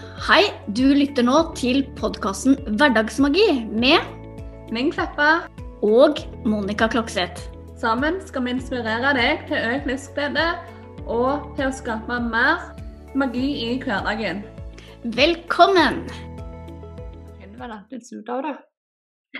[0.00, 0.44] Hei,
[0.76, 4.00] du lytter nå til podkasten Hverdagsmagi med
[4.72, 5.42] Ming Kleppa.
[5.82, 7.42] og Monica Klokseth.
[7.80, 10.46] Sammen skal vi inspirere deg til økt livsglede
[11.08, 12.60] og til å skape mer
[13.16, 14.40] magi i hverdagen.
[15.16, 16.02] Velkommen!
[17.40, 18.56] Finner vel er surt av det.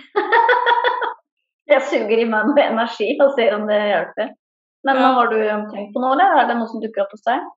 [1.71, 4.33] Jeg suger i meg noe energi og ser om det hjelper.
[4.85, 5.13] Men Ja.
[5.13, 5.37] har du
[5.73, 7.49] tenkt på noe, eller er det noe som dukker opp hos deg?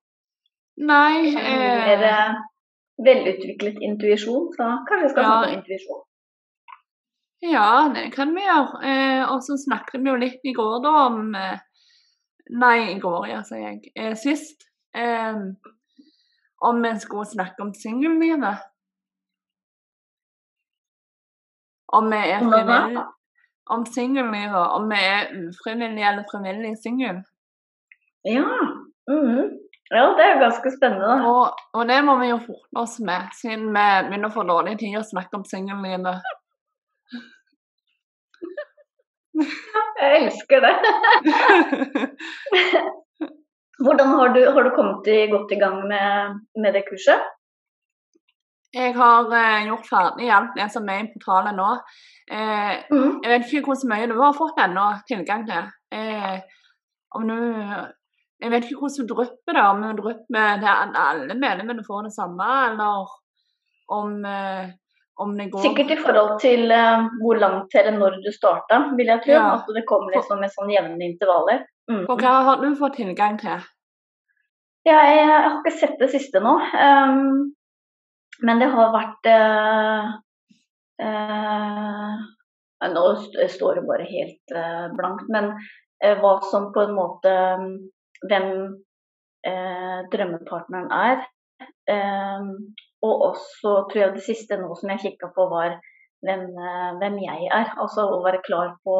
[0.77, 2.35] Nei eh,
[3.03, 6.03] velutviklet intuisjon, så kanskje vi skal snakke om intuisjon.
[7.45, 8.81] Ja, det kan vi gjøre.
[8.89, 11.63] Eh, og så snakket vi jo litt i går da om eh,
[12.45, 13.91] Nei, i går, ja, sier jeg.
[13.97, 14.67] Eh, sist.
[14.93, 15.37] Eh,
[16.69, 18.61] om vi skulle snakke om singellivet.
[21.97, 23.05] Om vi er Om frivillige
[23.75, 24.67] Om singellivet.
[24.77, 27.23] Om vi er ufrivillig eller frivillig singel.
[28.25, 28.45] Ja.
[29.09, 29.54] mhm.
[29.93, 31.17] Ja, det er jo ganske spennende.
[31.29, 34.79] Og, og det må vi jo forte oss med, siden vi begynner å få dårlig
[34.81, 36.25] tid å snakke om singellivet.
[39.35, 40.73] Jeg elsker det.
[43.83, 47.21] Hvordan har du, har du kommet i, godt i gang med, med det kurset?
[48.75, 51.67] Jeg har eh, gjort ferdig alt det som er i portalen nå.
[52.31, 53.21] Eh, mm.
[53.23, 55.69] jeg vet ikke hvor mye du har fått ennå tilgang til.
[55.95, 56.35] Eh,
[57.15, 57.37] om du
[58.43, 62.15] Jeg vet ikke hvordan du drypper det, om du drypper der alle medlemmene får det
[62.15, 63.13] samme, eller
[63.87, 64.65] om, eh,
[65.15, 69.11] om det går Sikkert i forhold til uh, hvor langt eller når du starta, vil
[69.13, 69.31] jeg tro.
[69.37, 69.45] Ja.
[69.55, 71.63] At det kommer liksom med sånn jevne intervaller.
[71.91, 72.03] Mm.
[72.09, 73.63] Og hva har du fått tilgang til?
[74.85, 76.57] Jeg, jeg har ikke sett det siste nå.
[76.59, 77.53] Um,
[78.45, 80.09] men det har vært uh,
[81.01, 82.15] uh,
[82.85, 83.03] Nå
[83.49, 85.29] står det bare helt uh, blankt.
[85.31, 85.55] Men
[86.19, 87.31] hva som på en måte
[88.23, 88.49] Hvem
[89.45, 91.25] eh, drømmepartneren er.
[91.89, 92.47] Eh,
[93.05, 95.77] og også tror jeg det siste nå som jeg kikka på, var
[96.25, 97.73] hvem, eh, hvem jeg er.
[97.77, 98.99] Altså å være klar på,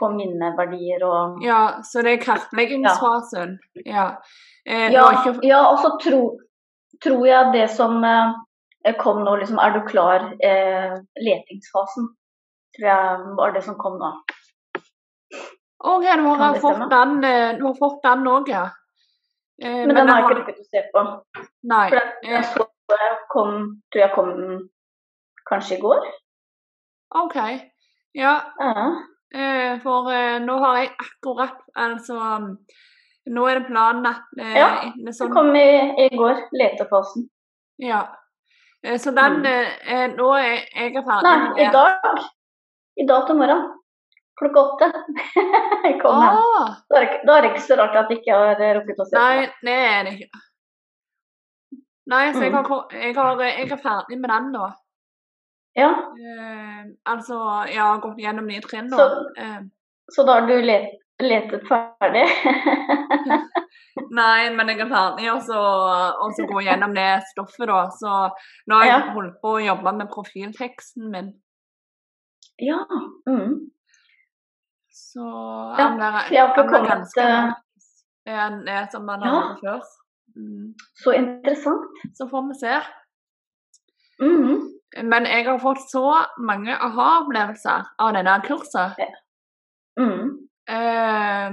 [0.00, 3.58] på mine verdier og Ja, så det er kartleggingsfasen.
[3.84, 4.12] Ja.
[4.66, 5.08] Eh, Ja,
[5.42, 6.22] ja og så tro,
[7.04, 10.32] tror jeg det som eh, kom nå, liksom Er du klar?
[10.40, 12.10] Eh, letingsfasen.
[12.76, 14.14] Tror jeg var det som kom nå.
[15.80, 18.66] OK, du har, den, eh, du har fått den òg, ja.
[19.62, 21.04] Eh, Men den har jeg ikke rukket å se på.
[21.72, 21.86] Nei.
[21.88, 22.66] For den, så
[23.32, 23.54] kom,
[23.92, 24.30] tror jeg kom
[25.48, 26.06] kanskje i går.
[27.22, 27.36] OK.
[28.14, 28.86] Ja, Ja.
[29.34, 32.16] eh, for eh, nå har jeg akkurat Altså
[33.30, 35.66] Nå er det planen at eh, Ja, Den sånn, kom i,
[36.06, 36.48] i går.
[36.52, 37.28] Letefasen.
[37.78, 38.02] Ja.
[38.82, 40.16] Eh, så den Mm.
[40.16, 42.24] Nå er jeg er ferdig Nei, i dag.
[42.96, 43.79] I dag til morgen.
[44.40, 44.86] Klokka åtte.
[46.02, 46.70] kom ah.
[46.88, 49.18] Da er, da er det ikke så rart at jeg ikke har rukket å se
[49.18, 50.40] nei, det er det ikke.
[52.10, 52.64] Nei, så jeg, Mm.
[52.64, 54.70] har, jeg, har, jeg er ferdig med den nå.
[55.78, 57.36] Ja, Uh, altså,
[57.70, 58.96] jeg har gått gjennom nye trinn nå.
[58.98, 59.60] Så- uh.
[60.10, 62.24] Så da har du let, letet ferdig?
[64.18, 65.60] Nei, men jeg er ferdig og så,
[66.24, 67.84] og så gå gjennom det stoffet, da.
[67.94, 68.10] Så
[68.70, 69.12] nå har jeg Ja.
[69.14, 71.30] holdt på å jobbe med profilteksten min.
[72.58, 72.80] ja.
[73.28, 73.70] Mm.
[75.00, 75.24] Så
[78.28, 79.54] Ja, enn det som man har Ja.
[79.62, 79.80] før.
[80.36, 80.74] Mm.
[81.02, 81.88] Så interessant.
[82.14, 82.74] Så får vi se.
[84.22, 84.60] Mm.
[85.10, 86.04] Men jeg har fått så
[86.38, 88.94] mange aha-opplevelser av denne kurset.
[89.98, 90.48] Mm.
[90.68, 91.50] Eh,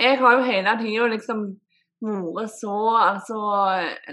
[0.00, 1.44] jeg har jo hele tida liksom
[2.00, 3.38] vært så altså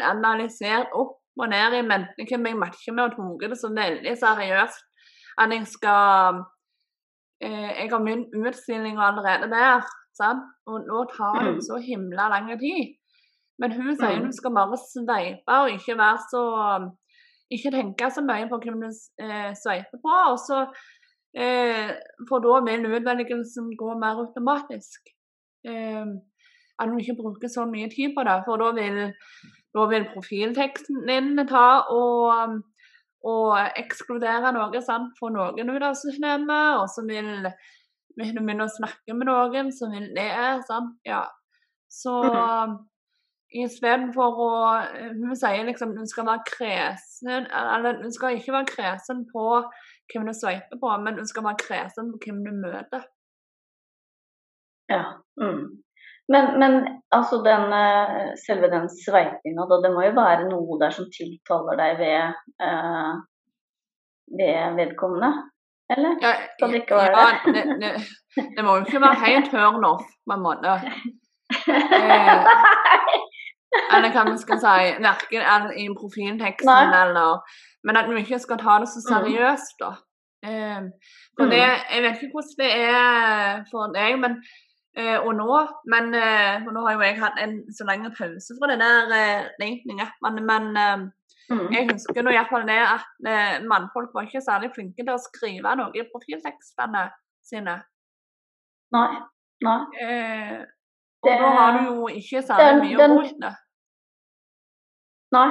[0.02, 4.86] analysert opp og ned i mennesket jeg matcher med og tatt det så veldig seriøst
[5.38, 6.42] at jeg skal
[7.42, 9.82] Jeg har min utstilling allerede der,
[10.18, 10.44] sant?
[10.66, 11.62] og nå tar det Mm.
[11.62, 12.96] så himla lang tid.
[13.60, 16.44] Men hun sier du skal bare sveipe og ikke være så
[17.52, 18.90] Ikke tenke så mye på hvem du
[19.24, 20.16] eh, sveiper på.
[20.32, 20.68] og så
[21.38, 21.92] Eh,
[22.30, 25.02] for da vil utvelgelsen gå mer automatisk.
[25.70, 26.06] Eh,
[26.80, 28.38] at du ikke bruker så mye tid på det.
[28.46, 29.14] For da vil,
[29.76, 32.64] da vil profilteksten din ta og,
[33.26, 35.16] og ekskludere noe, sant?
[35.20, 36.82] for noen ut av systemet.
[36.82, 37.32] Og så vil
[38.18, 40.30] vi du begynner å snakke med noen, som vil le.
[40.68, 40.96] sant?
[41.06, 41.26] Ja.
[41.90, 42.14] Så
[43.56, 44.50] istedenfor å
[45.16, 49.46] Hun sier liksom hun skal være kresen Eller hun skal ikke være kresen på
[50.12, 53.02] hvem du sveiper på, men hun skal være kresen på hvem du møter.
[54.88, 55.18] Ja.
[55.36, 55.82] Mm.
[56.30, 56.74] Men, men
[57.16, 62.02] altså den, eh, selve den sveipinga, det må jo være noe der som tiltaler deg
[62.02, 62.34] ved,
[62.68, 63.14] eh,
[64.40, 65.30] ved vedkommende?
[65.90, 66.18] Eller?
[66.22, 67.92] Ja, Skal det ikke være ja, det, det,
[68.58, 70.74] det må jo ikke være helt turn off, på en måte.
[71.78, 72.44] Eh,
[73.96, 77.02] eller hva vi skal si, verken i profilteksten Nei.
[77.04, 77.40] eller
[77.88, 79.10] Men at vi ikke skal ta det så Mm.
[79.14, 79.92] seriøst, da.
[80.44, 80.82] Eh,
[81.38, 81.50] for Mm.
[81.56, 81.64] det,
[81.94, 84.42] jeg vet ikke hvordan det er for deg men,
[84.98, 85.48] eh, og nå,
[85.94, 89.14] men eh, for nå har jo jeg hatt en så lang pause fra det der
[89.18, 91.08] eh, datingappene, men eh,
[91.48, 91.70] Mm.
[91.72, 95.78] jeg husker nå iallfall det at eh, mannfolk var ikke særlig flinke til å skrive
[95.80, 97.06] noe i profiltekstene
[97.40, 97.76] sine.
[98.92, 99.22] Nei.
[99.64, 99.78] Nei.
[100.02, 100.58] Eh,
[101.24, 103.56] og Det- da har du jo ikke særlig den- mye å etter.
[105.32, 105.50] Nei,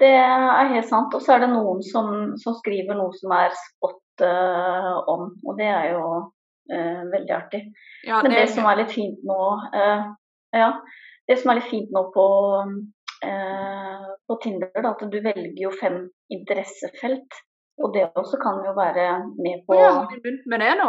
[0.00, 1.14] det er helt sant.
[1.14, 5.56] Og så er det noen som, som skriver noe som er spot uh, on, og
[5.56, 6.32] det er jo
[6.70, 7.62] eh, veldig artig.
[8.06, 9.38] Ja, Men det det, som er litt fint nå,
[9.74, 10.04] eh,
[10.58, 10.72] ja,
[11.28, 12.26] det som er litt fint nå på,
[13.26, 17.42] eh, på Tinder, da, at du velger jo fem interessefelt.
[17.82, 19.06] Og det også kan jo være
[19.40, 20.88] med på Å ja, har vi begynt med det nå?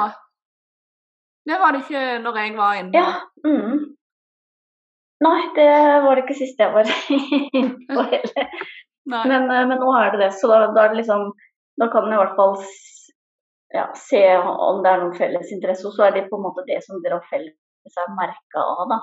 [1.48, 3.00] Det var det ikke når jeg var inne.
[3.00, 3.08] Ja.
[3.48, 3.94] Mm.
[5.24, 5.70] Nei, det
[6.04, 6.90] var det ikke sist jeg var
[7.60, 8.66] inne på heller.
[9.10, 11.32] Men, eh, men nå er det det, så da, da det liksom
[11.82, 12.54] Da kan en i hvert fall
[13.74, 16.66] ja, se om det er noen felles interesse, og så er det på en måte
[16.68, 19.00] det som dere har felles er merka av, da.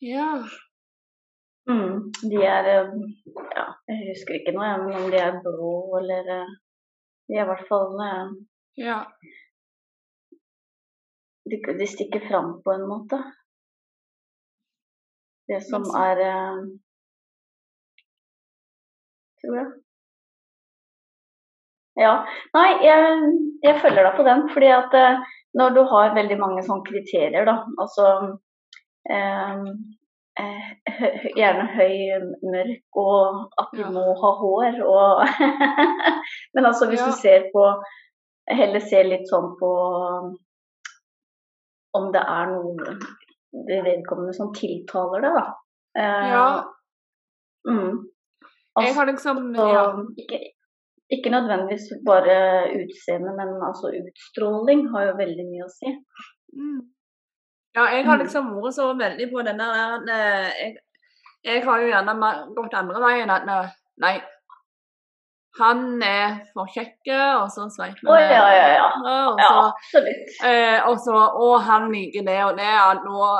[0.00, 0.28] Ja.
[1.70, 2.92] Mm, de er eh,
[3.54, 6.54] Ja, jeg husker ikke noe, men om de er blå eller eh,
[7.28, 8.30] De er i hvert fall eh,
[8.80, 8.96] ja.
[11.52, 13.20] de, de stikker fram på en måte.
[15.50, 16.24] Det som er
[19.40, 19.68] Tror jeg.
[22.00, 22.14] Ja.
[22.56, 23.30] Nei, jeg,
[23.66, 24.46] jeg følger deg på den.
[24.54, 25.18] fordi at eh,
[25.58, 28.06] når du har veldig mange sånne kriterier, da, altså
[29.10, 29.64] eh,
[30.40, 30.68] eh,
[31.36, 31.96] Gjerne høy,
[32.46, 33.90] mørk, og at du Ja.
[33.92, 35.24] må ha hår og
[36.54, 37.10] Men altså hvis Ja.
[37.10, 37.66] du ser på
[38.50, 39.68] Heller ser litt sånn på
[41.98, 42.94] om det er noe
[43.66, 45.44] ved vedkommende som tiltaler deg, da.
[45.98, 46.44] Eh, ja.
[47.66, 47.96] Mm.
[48.80, 49.84] Jeg har liksom ja.
[50.22, 50.38] ikke,
[51.14, 52.36] ikke nødvendigvis bare
[52.80, 55.92] utseende, men altså utstråling har jo veldig mye å si.
[56.56, 56.80] Mm.
[57.76, 58.22] Ja, jeg har Mm.
[58.24, 60.76] liksom vært så veldig på den der eh, jeg,
[61.44, 63.68] jeg har jo gjerne gått andre veien at eh,
[64.02, 64.16] nei,
[65.60, 67.08] han er for kjekk,
[67.42, 68.84] og så sveiper Å ja, ja, ja.
[69.02, 70.34] Og Ja, så, absolutt.
[70.46, 72.68] eh, og så Å, han liker det og det.
[72.70, 73.30] At nå,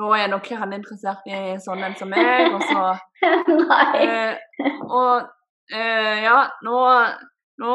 [0.00, 2.48] nå er nok ikke han interessert i sånn en som meg.
[2.56, 2.86] Og så.
[4.04, 4.36] Eh,
[4.84, 5.28] og
[5.72, 6.78] eh, ja, nå,
[7.62, 7.72] nå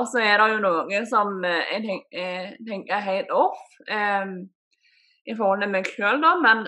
[0.00, 3.58] også er det jo noe som jeg tenk, eh, tenker er helt off
[3.88, 4.26] eh,
[5.26, 6.66] i forhold til meg sjøl, da, men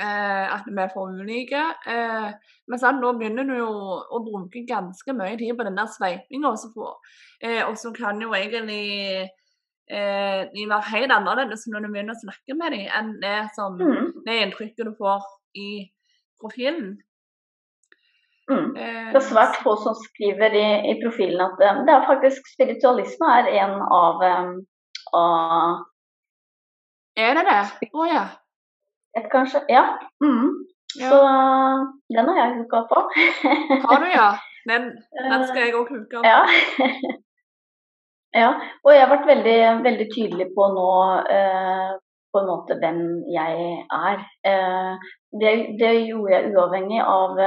[0.00, 1.62] eh, at vi er for ulike.
[1.88, 2.30] Eh,
[2.68, 3.70] men sant, nå begynner du jo
[4.12, 6.98] å bruke ganske mye tid på den der sveipinga, og så får-
[7.42, 9.28] eh, og så kan jo egentlig
[9.90, 14.12] de være helt annerledes når du begynner å snakke med dem, enn det som Mm,
[14.26, 15.24] det inntrykket du får
[15.58, 15.90] i
[16.40, 16.92] profilen.
[18.50, 18.76] Mm.
[18.76, 22.50] Eh, Det er svært få som skriver i, i profilen at eh, det er faktisk
[22.54, 24.50] spiritualisme er en av, eh,
[25.20, 25.80] av
[27.18, 27.62] Er det det?
[27.94, 28.26] Å ja.
[29.16, 29.64] et, kanskje.
[29.68, 29.86] Ja.
[30.24, 30.52] Mm.
[30.98, 31.08] Ja.
[31.10, 31.18] Så
[32.14, 33.02] den har jeg hooka på.
[33.88, 34.30] Har du, ja?
[34.68, 36.26] Den, den skal jeg òg hooke opp.
[36.26, 36.40] Ja.
[38.42, 38.48] ja.
[38.84, 40.88] Og jeg har vært veldig, veldig tydelig på nå
[41.36, 41.92] eh,
[42.30, 43.00] på en måte hvem
[43.30, 44.24] jeg er.
[44.46, 45.08] Eh,
[45.40, 47.40] det, det gjorde jeg uavhengig av,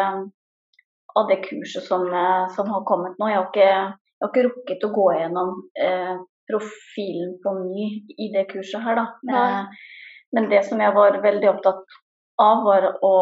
[1.19, 3.29] av det kurset som, eh, som har kommet nå.
[3.29, 5.51] Jeg har ikke, jeg har ikke rukket å gå gjennom
[5.87, 6.15] eh,
[6.49, 9.05] profilen på ny i det kurset her, da.
[9.29, 9.43] Nei.
[9.43, 9.91] Eh,
[10.33, 11.99] men det som jeg var veldig opptatt
[12.41, 13.15] av, var å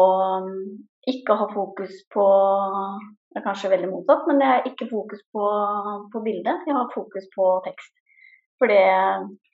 [0.46, 0.62] mm,
[1.12, 2.24] ikke ha fokus på
[3.32, 5.44] Det er kanskje veldig motsatt, men jeg har ikke fokus på,
[6.12, 6.66] på bildet.
[6.68, 7.94] Jeg har fokus på tekst.
[8.60, 8.82] For det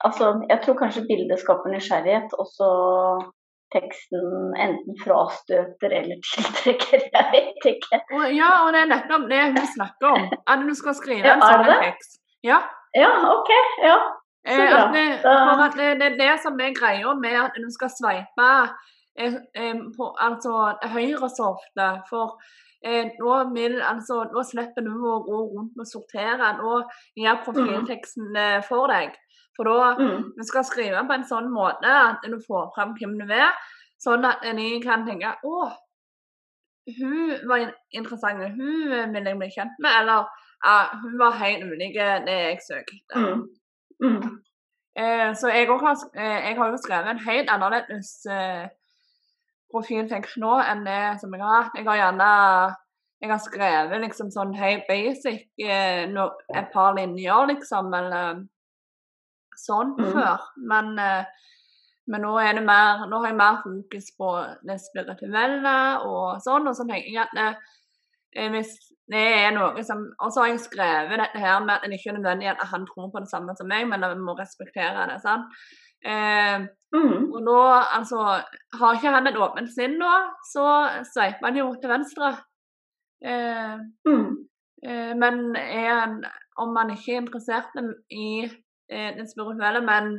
[0.03, 2.71] Altså, jeg tror kanskje bildet skaper nysgjerrighet, og så
[3.75, 7.05] teksten enten frastøter eller tiltrekker.
[7.13, 8.01] Jeg vet ikke.
[8.35, 10.29] Ja, og det er nettopp det hun snakker om.
[10.49, 12.21] At du skal skrive en sånn tekst.
[12.47, 12.63] Ja.
[12.97, 13.53] Ja, OK.
[13.85, 13.99] Ja.
[14.49, 14.85] Så Eh, bra.
[14.95, 18.47] det, for det, det er det som er greia med at du skal sveipe
[19.19, 20.55] eh, eh, på altså
[20.95, 21.89] høyre så ofte.
[22.09, 22.39] For
[22.81, 26.55] eh, nå, vil, altså, nå slipper du å gå rundt og sortere.
[26.63, 26.79] Nå
[27.21, 29.19] gjør profilteksten eh, for deg.
[29.59, 30.33] For da Mm.
[30.39, 33.51] Du skal skrive på en sånn måte at du får fram hvem du er,
[33.99, 35.69] sånn at en kan tenke å,
[36.99, 40.29] hun var interessant, hun vil jeg bli kjent med, eller
[40.65, 43.19] ja, hun var helt ulik det jeg søkte.
[43.19, 43.43] Mm.
[44.03, 44.39] Mm.
[44.99, 50.55] Eh, så jeg, har, eh, jeg har jo skrevet en helt annerledes profil profiltekst nå
[50.65, 51.75] enn det som jeg har hatt.
[51.77, 52.31] Jeg har gjerne
[53.19, 58.45] jeg har skrevet liksom sånn helt basic, eh, no, et par linjer liksom, eller
[59.67, 60.13] sånn Mm.
[60.13, 60.39] før.
[60.57, 61.25] Men, eh,
[62.11, 64.29] Men nå, er det mer, nå har jeg mer fokus på
[64.65, 67.57] det spirituelle og sånn, og så tenker jeg at det,
[68.35, 68.71] eh, hvis
[69.11, 72.15] det er noe som Og så har jeg skrevet dette her med at det ikke
[72.15, 75.21] er nødvendig at han tror på det samme som meg, men vi må respektere det.
[75.21, 75.53] sant?
[76.03, 77.33] Eh, Mm.
[77.35, 77.61] og nå,
[77.93, 78.43] altså
[78.79, 80.13] Har ikke han et åpent sinn nå,
[80.55, 80.65] så
[81.13, 82.39] sveiper han jo til venstre.
[83.23, 84.47] Eh, Mm.
[84.83, 86.25] eh, men er han,
[86.57, 87.69] om han ikke er interessert
[88.11, 88.49] i
[88.93, 90.13] eh, det spirituelle, men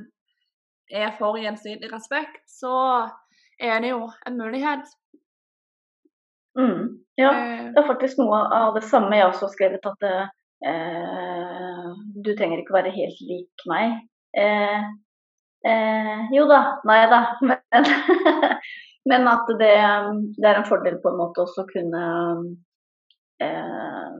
[0.90, 2.74] er for gjensidig respekt, så
[3.62, 4.88] er det jo en mulighet.
[6.58, 7.00] Mm.
[7.20, 10.06] Ja, Eh, det er faktisk noe av det samme jeg også har skrevet, at
[10.72, 11.90] eh,
[12.26, 14.00] du trenger ikke være helt lik meg.
[14.38, 14.88] Eh,
[15.68, 17.22] eh, jo da, nei da.
[19.10, 19.76] Men, men at det,
[20.38, 22.02] det, er en fordel på en måte også kunne
[23.42, 24.18] eh,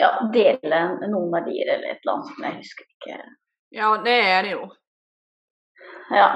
[0.00, 3.18] ja, dele noen verdier eller et eller annet som jeg husker ikke.
[3.78, 4.64] ja, det er det jo.
[6.10, 6.28] Ja,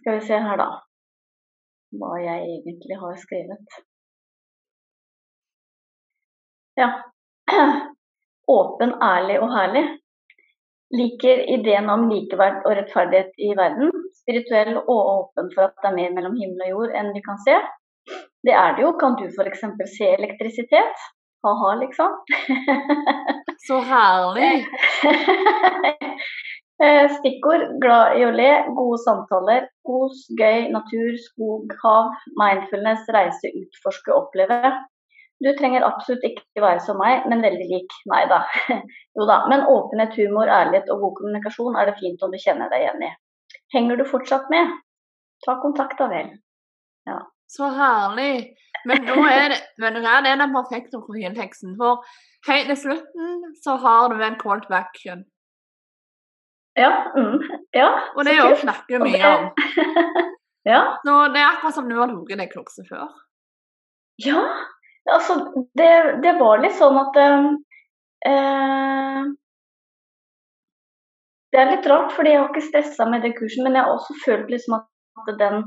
[0.00, 0.68] skal vi se her da.
[2.00, 3.80] Hva jeg egentlig har skrevet.
[6.80, 6.90] Ja.
[8.58, 9.84] Åpen, ærlig og herlig.
[10.98, 13.92] Liker ideen om likeverd og rettferdighet i verden.
[14.22, 17.38] Spirituell og åpen for at det er mer mellom himmel og jord enn vi kan
[17.44, 17.54] se.
[18.46, 18.90] Det er det jo.
[18.98, 19.62] Kan du f.eks.
[19.94, 21.06] se elektrisitet?
[21.42, 22.16] Ha-ha, liksom.
[23.66, 24.66] Så herlig.
[26.80, 33.50] Eh, Stikkord glad i å le, gode samtaler, kos, gøy, natur, skog, hav, mindfulness, reise,
[33.52, 34.70] utforske, oppleve.
[35.44, 37.98] Du trenger absolutt ikke være som meg, men veldig lik.
[38.08, 38.40] Nei da.
[39.18, 39.42] Jo da.
[39.52, 43.04] Men åpenhet, humor, ærlighet og god kommunikasjon er det fint om du kjenner deg igjen
[43.10, 43.12] i.
[43.76, 44.72] Henger du fortsatt med?
[45.44, 46.32] Ta kontakt da vel.
[47.50, 48.54] Så herlig.
[48.88, 51.76] Men nå er det, men her er den perfekte profilteksten.
[51.80, 52.04] For
[52.48, 55.24] helt til slutten så har du en call to action.
[56.78, 56.90] Ja.
[57.16, 57.40] Mm,
[57.76, 59.50] ja Og det er jo å snakker mye om.
[60.68, 61.00] Ja.
[61.00, 63.06] Så det er akkurat som du har tatt deg klokse før.
[64.20, 64.42] Ja,
[65.08, 67.46] altså det, det var litt sånn at eh,
[68.28, 69.30] eh,
[71.50, 73.96] Det er litt rart, fordi jeg har ikke stressa med det kursen, men jeg har
[73.96, 75.64] også følt liksom at den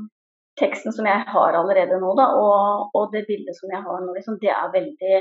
[0.60, 4.14] teksten som jeg har allerede nå, da, og, og det bildet som jeg har nå,
[4.14, 5.18] liksom, det er veldig,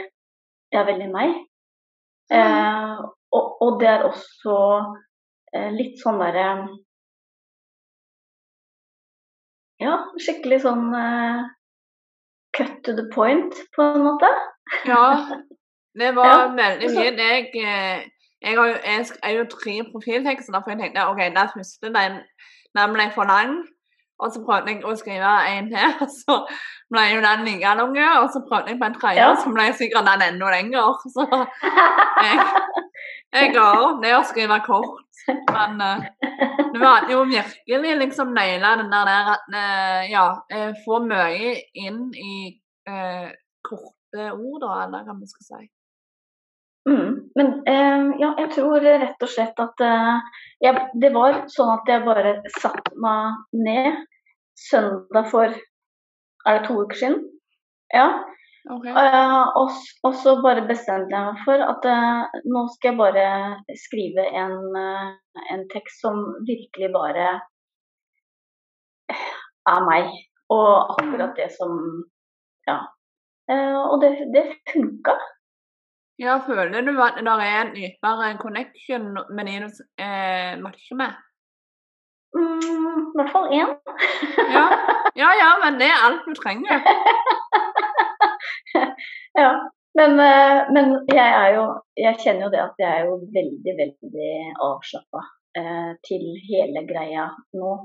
[0.72, 1.36] det er veldig meg.
[2.34, 3.04] Eh,
[3.36, 4.58] og, og det er også
[5.54, 6.48] eh, litt sånn derre
[9.84, 11.42] Ja, skikkelig sånn eh,
[12.56, 14.30] cut to the point, på en måte.
[14.88, 15.06] Ja,
[16.00, 17.10] det var Ja, veldig mye.
[17.10, 18.06] Jeg, eh,
[18.42, 22.20] jeg, har jo, jeg skrev jo tre profiltekster, for jeg tenkte OK, den første den,
[22.78, 23.60] den ble for lang.
[24.24, 26.38] Og så prøvde jeg å skrive en til, og så
[26.94, 27.98] ble jo den like lang.
[28.22, 29.36] Og så prøvde jeg på en tredje, Ja.
[29.40, 31.00] så ble jeg sikkert den enda lenger.
[31.16, 31.28] Så
[32.24, 32.48] jeg,
[33.34, 35.22] jeg ga opp det å skrive kort.
[35.50, 36.04] Men uh,
[36.74, 41.54] du hadde jo virkelig liksom naila den der, der at uh, ja, eh, få mye
[41.80, 42.36] inn i
[42.90, 43.32] uh,
[43.64, 45.64] korte ord, da, eller hva man skal si.
[46.90, 47.32] Mm.
[47.36, 51.88] Men eh, ja, jeg tror rett og slett at eh, jeg, det var sånn at
[51.88, 54.02] jeg bare satte meg ned
[54.60, 55.54] søndag for
[56.46, 57.20] Er det to uker siden?
[57.94, 58.08] Ja.
[58.64, 58.92] Okay.
[58.92, 59.70] Uh, og,
[60.04, 63.28] og så bare bestemte jeg meg for at uh, nå skal jeg bare
[63.80, 67.28] skrive en, uh, en tekst som virkelig bare
[69.72, 70.12] er meg.
[70.52, 71.80] Og akkurat det som
[72.68, 72.80] Ja.
[73.92, 75.18] Og det, det funka.
[76.20, 81.16] Ja, føler du at det er en dypere connection med de du eh, matcher med?
[82.34, 83.70] Mm, I hvert fall én.
[84.54, 84.64] Ja.
[85.22, 86.82] ja, ja, men det er alt du trenger.
[89.44, 89.52] ja.
[89.96, 91.64] Men, eh, men jeg er jo
[92.02, 94.30] Jeg kjenner jo det at jeg er jo veldig, veldig
[94.66, 95.22] avslappa
[95.60, 97.76] eh, til hele greia nå.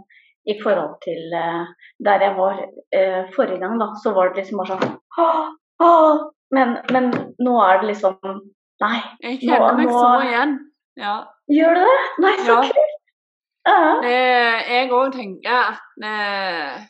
[0.49, 1.67] I forhold til eh,
[2.01, 2.63] der jeg var
[2.97, 5.51] eh, forrige gang, da, så var det liksom bare sånn «Åh,
[5.85, 6.23] åh!»
[6.57, 7.11] men, men
[7.45, 8.17] nå er det liksom
[8.81, 10.57] Nei, Jeg kjenner meg nå- så igjen.
[10.97, 11.17] Ja.
[11.53, 11.99] gjør du det?
[12.25, 12.63] Nei, så Ja.
[12.71, 12.95] kult!
[13.69, 14.01] Ja.
[14.65, 16.87] Jeg òg tenker at eh,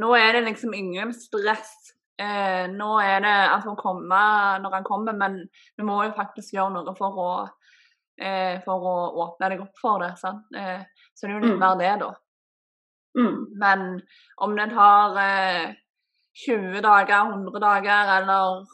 [0.00, 1.72] nå er det liksom ingen stress.
[2.20, 5.38] Eh, nå er det at han kommer når han kommer, men
[5.78, 7.30] du må jo faktisk gjøre noe for å,
[8.20, 10.12] eh, for å åpne deg opp for det.
[10.20, 10.44] Sant?
[10.56, 10.82] Eh,
[11.16, 11.62] så det er jo litt Mm.
[11.64, 12.10] mer det, da.
[13.18, 13.46] Mm.
[13.58, 13.86] Men
[14.38, 15.74] om det tar eh,
[16.44, 18.66] 20 dager, 100 dager eller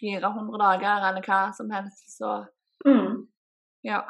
[0.00, 2.46] 400 dager eller hva som helst, så
[2.86, 3.26] Mm.
[3.84, 4.04] ja.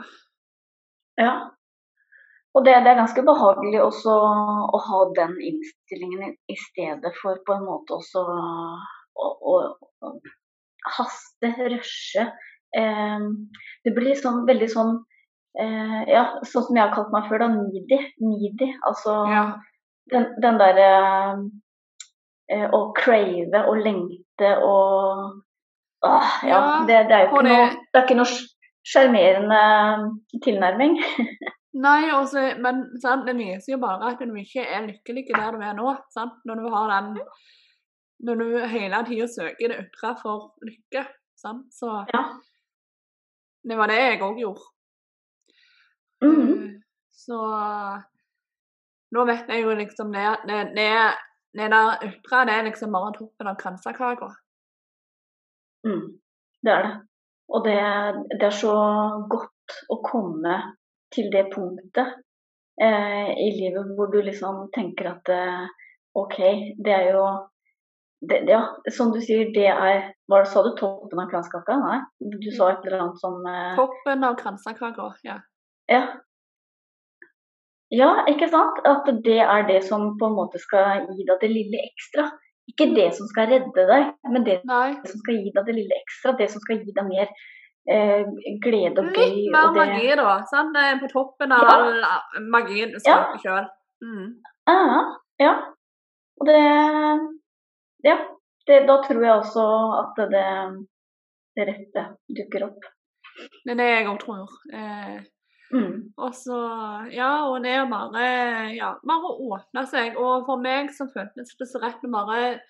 [1.18, 1.50] Ja.
[2.54, 4.11] Og det, det er ganske behagelig også
[4.75, 9.54] å ha den innstillingen i, stedet for på en måte også å, å,
[10.02, 10.11] å
[10.97, 12.25] haste, rushe.
[12.75, 13.28] Eh,
[13.87, 14.92] det blir sånn, veldig sånn
[15.62, 17.49] eh, Ja, sånn som jeg har kalt meg før, da.
[17.54, 18.00] Needy.
[18.23, 18.71] needy.
[18.87, 19.45] Altså Ja.
[20.11, 20.90] den, den derre
[22.50, 25.38] eh, å crave og lengte og
[26.00, 28.37] Åh, ja, Ja, det, det er jo ikke det- noe Det er ikke noe
[28.90, 29.59] sjarmerende
[30.47, 30.95] tilnærming.
[31.78, 35.62] Nei, også, men sant, det viser jo bare at du ikke er lykkelig der du
[35.62, 35.92] er nå.
[36.10, 36.40] Sant?
[36.44, 37.20] Når du har den
[38.26, 41.06] Når du hele tida søker det ytre for lykke.
[41.38, 41.70] Sant?
[41.72, 42.24] Så Ja.
[43.68, 44.60] det var det jeg òg gjorde.
[46.22, 46.82] Mm -hmm.
[47.10, 47.38] Så
[49.12, 50.90] nå vet jeg jo liksom det det, det,
[51.52, 54.28] det der ytre det er liksom bare toppen av kransekaka.
[55.84, 56.20] Mm,
[56.62, 57.00] det er det.
[57.48, 57.80] Og det,
[58.40, 58.74] det er så
[59.30, 60.76] godt å komme
[61.14, 62.16] til det punktet
[62.82, 65.66] eh, i livet hvor du liksom tenker at eh,
[66.18, 66.38] OK,
[66.84, 67.24] det er jo
[68.20, 68.62] det, Ja,
[68.92, 70.74] som du sier, det er Hva sa du?
[70.76, 71.78] Toppen av kransekaka?
[71.80, 75.38] Nei, du sa et eller annet som eh, Toppen av kransekaka, ja.
[75.90, 76.02] Ja.
[77.90, 78.78] Ja, ikke sant?
[78.86, 82.28] At det er det som på en måte skal gi deg det lille ekstra.
[82.70, 84.92] Ikke det som skal redde deg, men det Nei.
[85.02, 86.36] som skal gi deg det lille ekstra.
[86.38, 87.32] Det som skal gi deg mer
[87.90, 88.25] eh,
[88.64, 89.26] glede og gøy.
[89.35, 89.80] Litt mer det...
[89.80, 90.37] magi, da.
[90.50, 91.75] Sånn, på toppen av Ja.
[91.76, 93.00] all eh, magien du Ja.
[93.02, 93.66] skaper sjøl.
[94.04, 94.28] Mm.
[94.68, 95.00] Ja,
[95.40, 95.54] ja.
[96.40, 96.61] Og det
[98.04, 98.16] Ja.
[98.66, 99.62] Det, da tror jeg også
[99.99, 100.47] at det,
[101.56, 102.02] det rette
[102.38, 102.85] dukker opp.
[103.64, 104.49] Det er det jeg òg tror.
[104.73, 105.20] Eh,
[105.73, 106.11] Mm.
[106.18, 106.56] og så
[107.14, 110.16] Ja, og det er bare Ja, bare å åpne seg.
[110.18, 112.61] Og for meg så føltes det så rett med bare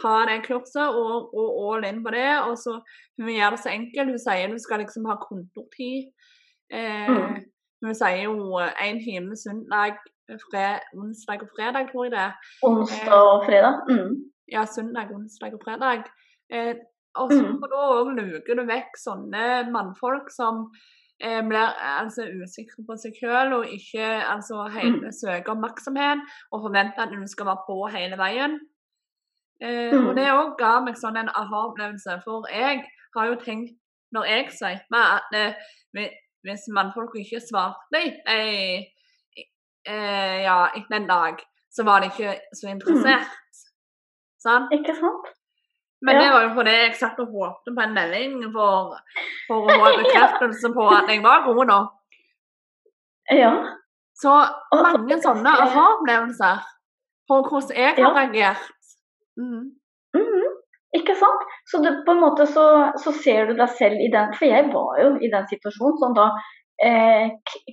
[0.00, 2.28] ta det kurset og og, all in på det.
[2.48, 2.78] Og så
[3.18, 4.08] hun gjør det så enkelt.
[4.10, 6.10] Hun sier du skal liksom ha kontortid.
[6.72, 7.42] Eh, Mm.
[7.82, 9.96] Hun sier jo én time søndag,
[10.28, 12.28] fred, onsdag og fredag, tror jeg det.
[12.62, 13.80] Onsdag og fredag.
[13.90, 14.14] Mm.
[14.52, 16.04] ja, søndag, onsdag og fredag.
[16.52, 16.74] Eh,
[17.14, 17.60] og så Mm.
[17.60, 20.70] da luker du vekk sånne mannfolk som
[21.20, 25.12] eh, blir eh, altså usikre på seg selv og ikke altså hele Mm.
[25.12, 26.18] søker oppmerksomhet
[26.52, 28.60] og forventer at du skal være på hele veien.
[29.62, 30.08] Eh, Mm.
[30.08, 32.82] Og det òg ga meg sånn en aha-opplevelse, for jeg
[33.16, 33.76] har jo tenkt
[34.12, 36.08] når jeg sier meg at eh,
[36.42, 38.82] hvis mannfolk ikke svarte eh,
[39.86, 41.38] eh, ja, etter en dag,
[41.70, 43.30] så var de ikke så interessert.
[44.42, 44.72] Sant?
[44.74, 45.30] Ikke sant?
[46.02, 46.20] Men Ja.
[46.24, 48.96] det var jo fordi jeg satt og håpte på en melding for,
[49.46, 51.92] for å få bekreftelse på at jeg var god nok.
[53.30, 53.52] Ja.
[54.18, 54.32] Så
[54.74, 56.58] mange sånne aha-opplevelser
[57.30, 58.10] på hvordan jeg har Ja.
[58.18, 58.66] reagert.
[59.40, 59.68] Mm.
[60.16, 60.48] Mhm,
[60.98, 61.44] Ikke sant?
[61.70, 62.64] Så det, på en måte så,
[63.00, 66.12] så ser du deg selv i den For jeg var jo i den situasjonen som
[66.18, 66.26] da
[66.84, 67.30] eh,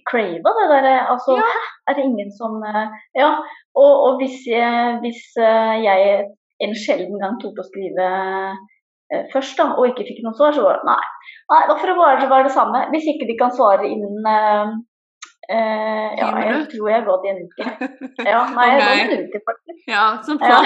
[0.08, 1.44] crava det derre Altså, Ja.
[1.44, 2.86] hæ, er det ingen som eh,
[3.20, 3.32] Ja.
[3.76, 6.26] Og, og hvis, jeg, hvis eh, jeg
[6.64, 8.08] en sjelden gang tok å skrive
[9.14, 11.04] eh, først, da, og ikke fikk noe svar, så var det nei.
[11.52, 12.82] nei da får det bare være det samme.
[12.94, 14.28] Hvis ikke de kan svare innen
[15.50, 17.64] eh, Ja, jeg tror jeg har gått i en uke.
[18.32, 19.80] Ja, nei, jeg har gått en uke, faktisk.
[19.90, 20.58] Ja, så bra,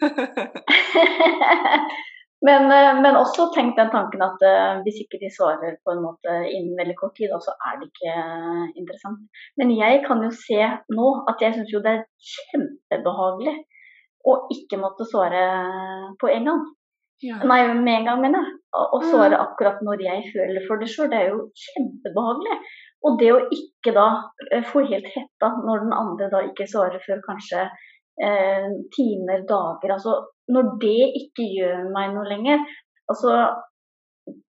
[2.48, 6.04] men, eh, men også tenk den tanken at eh, hvis ikke de svarer på en
[6.04, 9.20] måte innen veldig kort tid, så er det ikke eh, interessant.
[9.60, 10.60] Men jeg kan jo se
[10.96, 13.56] nå at jeg syns jo det er kjempebehagelig
[14.28, 15.42] å ikke måtte svare
[16.20, 16.62] på en gang.
[17.20, 17.36] Ja.
[17.44, 18.52] Nei, med en gang, mener jeg.
[18.76, 22.56] Å å svare akkurat når jeg føler for det sjøl, det er jo kjempebehagelig.
[23.06, 24.08] Og det å ikke da
[24.50, 29.94] eh, få helt hetta når den andre da ikke svarer før kanskje eh, timer, dager
[29.96, 30.18] Altså
[30.50, 32.64] når det ikke gjør meg noe lenger,
[33.10, 33.36] altså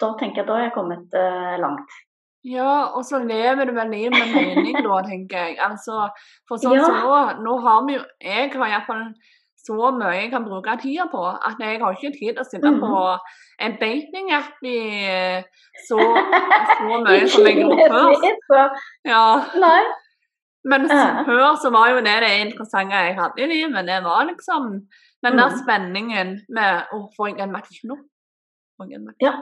[0.00, 1.98] da tenker jeg at da har jeg kommet eh, langt.
[2.46, 5.58] Ja, og så lever du vel livet med mening da, tenker jeg.
[5.60, 6.06] Altså,
[6.48, 6.86] for sånn Ja.
[6.86, 9.02] som nå, nå har vi jo Jeg har iallfall
[9.66, 12.70] så mye jeg kan bruke tida på at jeg har ikke tid til å sitte
[12.80, 13.00] på
[13.66, 14.78] en datingapp i
[15.86, 18.78] så, så mye som jeg gjorde før.
[19.08, 19.24] Ja.
[20.70, 23.86] Men før så var jo det det interessante jeg hadde i livet.
[23.88, 24.70] Det var liksom
[25.24, 25.58] den der Mhm.
[25.62, 27.96] spenningen med å få en match nå.
[28.76, 29.20] Få en match.
[29.20, 29.34] Ja.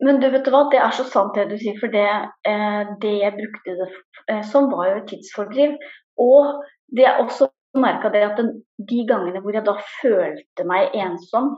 [0.00, 2.06] Men du vet du hva, det er så sant det du sier, for det,
[2.46, 3.88] eh, det jeg brukte det
[4.28, 5.74] eh, som, var jo et tidsfordriv.
[6.18, 6.64] Og
[6.96, 11.56] det er også merka det at den, de gangene hvor jeg da følte meg ensom,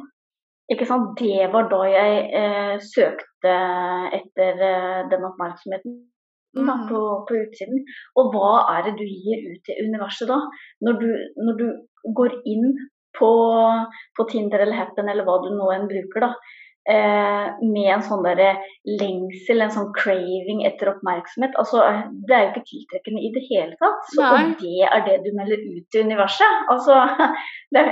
[0.70, 3.54] det var da jeg eh, søkte
[4.14, 5.98] etter eh, den oppmerksomheten.
[6.50, 6.88] Da, Mhm.
[6.88, 7.84] på, på utsiden.
[8.18, 10.38] Og hva er det du gir ut til universet da?
[10.82, 11.10] Når du,
[11.46, 11.66] når du
[12.18, 12.72] går inn
[13.14, 13.30] på,
[14.18, 16.32] på Tinder eller Happen eller hva du nå enn bruker, da,
[16.88, 21.54] eh, med en sånn der lengsel, en sånn craving etter oppmerksomhet.
[21.60, 24.08] Altså, eh, det er jo ikke tiltrekkende i det hele tatt.
[24.14, 26.64] Så, og det er det du melder ut til universet.
[26.72, 26.98] Altså,
[27.76, 27.84] det,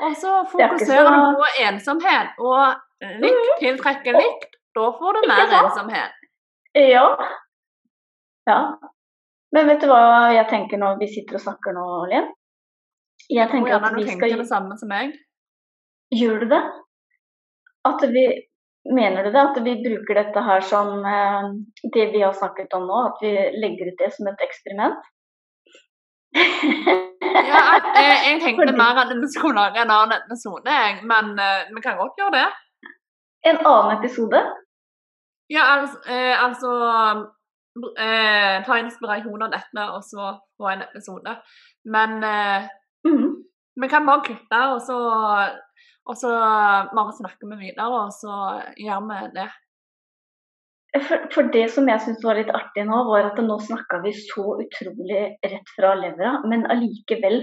[0.00, 4.50] Og så er fokuserer så- du på ensomhet, og likt tiltrekker likt.
[4.74, 6.14] Da får du mer ensomhet.
[6.74, 7.06] ja.
[8.48, 8.58] Ja.
[9.54, 12.26] Men vet du hva jeg tenker når vi sitter og snakker nå, Linn?
[13.30, 15.14] Jeg tenker gjerne at du vi tenker skal det samme som meg.
[16.12, 16.58] Gjør du det?
[17.84, 18.26] At vi
[18.84, 19.40] Mener du det?
[19.40, 21.46] At vi bruker dette her som eh,
[21.94, 23.30] det vi har snakket om nå, at vi
[23.62, 25.00] legger ut det som et eksperiment?
[27.34, 27.60] Ja,
[27.98, 30.74] jeg, jeg tenkte mer at vi skulle lage en annen episode,
[31.10, 32.48] men eh, vi kan godt gjøre det.
[33.50, 34.42] En annen episode?
[35.50, 36.70] Ja, altså, eh, altså
[38.04, 41.36] eh, Ta inspirasjon av dette, og så få en episode.
[41.84, 42.10] Men
[43.06, 43.32] mm -hmm.
[43.82, 44.98] vi kan bare kutte, og så,
[46.04, 46.30] og så
[46.94, 48.38] bare snakker vi videre, og så
[48.80, 49.50] gjør vi det.
[50.94, 54.12] For, for det som jeg syns var litt artig nå, var at nå snakka vi
[54.14, 57.40] så utrolig rett fra levra, men allikevel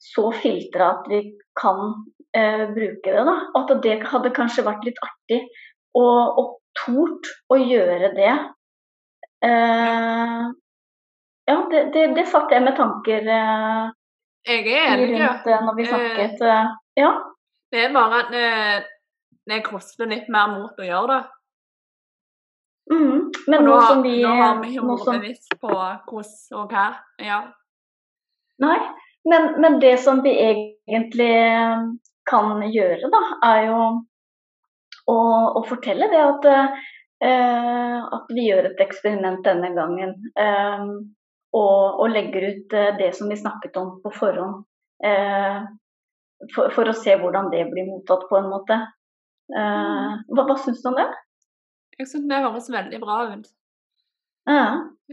[0.00, 1.20] så filtra at vi
[1.58, 1.82] kan
[2.36, 3.24] eh, bruke det.
[3.28, 3.34] da.
[3.58, 5.42] At det hadde kanskje vært litt artig
[5.98, 8.32] å, og tort å gjøre det.
[9.44, 10.48] Eh,
[11.48, 13.84] ja, det, det, det satt jeg med tanker eh,
[14.48, 15.10] Jeg er enig.
[15.18, 16.46] rundt eh, når vi snakket.
[16.46, 17.12] Eh, ja.
[17.72, 18.48] Det er bare at det,
[19.50, 21.24] det koster litt mer mot å gjøre det.
[22.88, 23.28] Mm.
[23.52, 26.72] Men nå nå, som vi nå har vi ikke vært som- bevisst på hvordan og
[26.72, 26.86] hva.
[27.20, 27.40] Ja.
[28.64, 28.78] Nei,
[29.28, 31.84] men, men det som vi egentlig eh,
[32.28, 33.82] kan gjøre, da, er jo
[35.08, 35.18] å,
[35.60, 36.48] å fortelle det at,
[37.24, 40.16] uh, at vi gjør et eksperiment denne gangen.
[40.36, 40.98] Uh,
[41.56, 44.64] og, og legger ut eh, det som vi snakket om på forhånd.
[45.04, 45.62] Eh,
[46.54, 48.76] for, for å se hvordan det blir mottatt på en måte.
[49.56, 51.08] Eh, hva hva syns du om det?
[51.98, 53.48] Jeg syns det høres veldig bra ut.
[54.48, 54.64] Ja.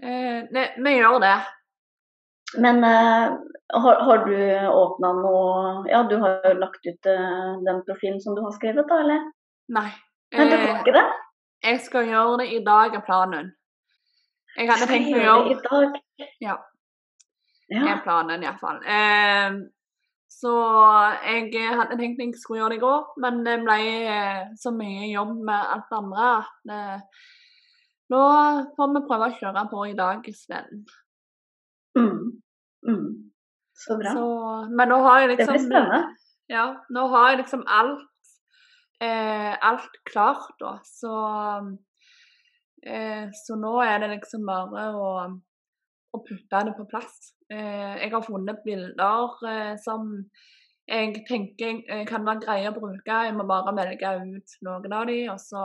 [0.01, 1.35] Eh, nei, vi gjør det.
[2.61, 3.33] Men eh,
[3.73, 4.35] har, har du
[4.69, 8.85] åpna noe Ja, du har jo lagt ut eh, den profilen som du har skrevet,
[8.91, 9.25] da, eller?
[9.75, 9.89] Nei.
[10.35, 11.05] Men du Eh, har ikke det?
[11.65, 13.47] jeg skal gjøre det i dag, er planen.
[14.55, 15.97] Jeg hadde tenkt å gjøre det i dag?
[16.43, 16.55] Ja.
[17.73, 17.81] Ja.
[17.95, 18.77] er planen iallfall.
[18.85, 19.55] Eh,
[20.35, 20.51] så
[21.23, 23.79] jeg hadde tenkt jeg skulle gjøre det i går, men det ble
[24.11, 27.21] eh, så mye jobb med alt det andre at eh,
[28.13, 28.23] nå
[28.75, 30.83] får vi prøve å kjøre på i dag isteden.
[31.97, 32.19] Mm.
[32.85, 33.07] Mm.
[33.75, 34.11] Så bra.
[34.13, 34.27] Så,
[34.75, 36.03] men nå har jeg liksom det blir spennende.
[36.51, 38.03] Ja, nå har jeg liksom alt
[39.01, 40.77] eh, alt klart, da.
[40.83, 41.13] Så
[42.85, 45.09] eh, Så nå er det liksom bare å,
[46.15, 47.33] å putte det på plass.
[47.51, 50.11] Eh, jeg har funnet bilder eh, som
[50.85, 53.21] jeg tenker eh, kan være greie å bruke.
[53.27, 55.63] Jeg må bare velge ut noen av de, og så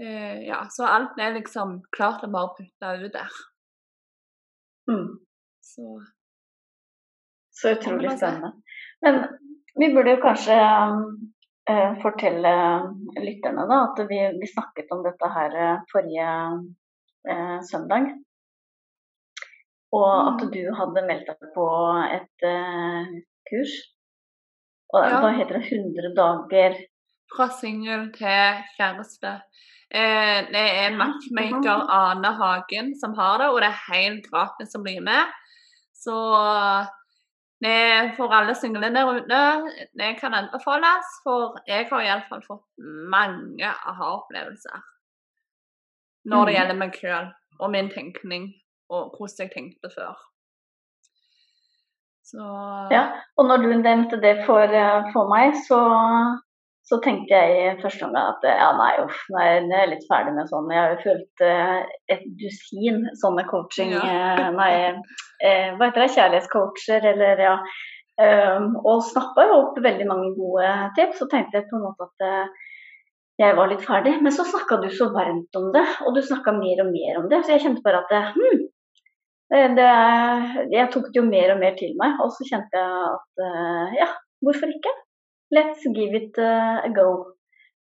[0.00, 3.38] eh, Ja, så alt er liksom klart å bare putte ut der.
[4.90, 5.08] Mm.
[5.64, 5.96] Så
[7.56, 8.52] Så utrolig spennende.
[9.00, 9.22] Men
[9.80, 10.56] vi burde jo kanskje
[11.70, 12.52] eh, fortelle
[13.16, 15.56] lytterne da, at vi, vi snakket om dette her
[15.92, 16.28] forrige
[17.32, 18.12] eh, søndag.
[19.96, 20.50] Og at Mm.
[20.52, 21.66] du hadde meldt deg på
[22.16, 23.12] et uh,
[23.50, 23.74] kurs.
[24.94, 25.20] Og Ja.
[25.22, 25.64] Hva heter det?
[25.72, 26.76] 100 dager
[27.36, 29.32] Fra singel til kjæreste.
[29.90, 34.82] Eh, det er matchmaker Ane Hagen som har det, og det er helt gratis å
[34.82, 35.26] bli med.
[35.94, 36.14] Så
[37.62, 39.40] det for alle single der ute,
[39.98, 41.06] det kan anbefales.
[41.24, 42.66] For jeg har iallfall fått
[43.10, 44.82] mange aha-opplevelser
[46.26, 46.58] når det Mhm.
[46.60, 48.52] gjelder meg sjøl og min tenkning
[48.92, 50.16] og hvordan jeg tenkte før.
[52.26, 52.42] Så
[52.90, 53.04] Ja,
[53.38, 55.78] og når du nevnte det for, eh, for meg, så,
[56.88, 60.34] så tenkte jeg i første omgang at ja, nei, uff, nei, jeg er litt ferdig
[60.34, 60.72] med sånn.
[60.74, 61.76] Jeg har jo følt eh,
[62.16, 64.02] et dusin sånne coaching Ja.
[64.10, 64.72] eh, Nei,
[65.46, 67.58] eh, hva heter det, kjærlighetscoacher, eller ja.
[68.16, 72.06] Um, og snappa jo opp veldig mange gode tips, så tenkte jeg på en måte
[72.06, 72.70] at eh,
[73.44, 74.14] jeg var litt ferdig.
[74.24, 77.28] Men så snakka du så varmt om det, og du snakka mer og mer om
[77.28, 78.65] det, så jeg kjente bare at eh, hm, Eh,
[79.50, 79.90] det,
[80.72, 83.96] jeg tok det jo mer og mer til meg, og så kjente jeg at eh,
[84.00, 84.08] ja,
[84.42, 84.94] hvorfor ikke?
[85.54, 87.36] Let's give it eh, a go.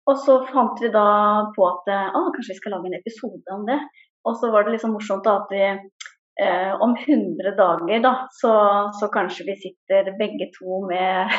[0.09, 1.09] Og så fant vi da
[1.57, 3.81] på at eh, å, kanskje vi skal lage en episode om det.
[4.29, 8.53] Og så var det liksom morsomt da at vi eh, om 100 dager da, så,
[9.01, 11.35] så kanskje vi sitter begge to med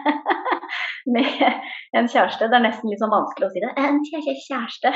[1.06, 1.24] med
[1.96, 2.48] en kjæreste.
[2.50, 3.72] Det er nesten litt sånn vanskelig å si det.
[3.76, 4.92] En kjæreste.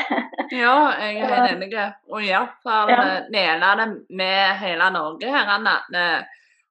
[0.52, 1.70] Ja, jeg er helt enig.
[2.12, 3.00] Og iallfall Ja.
[3.04, 3.20] ja.
[3.32, 5.76] dele det med hele Norge her, Anne.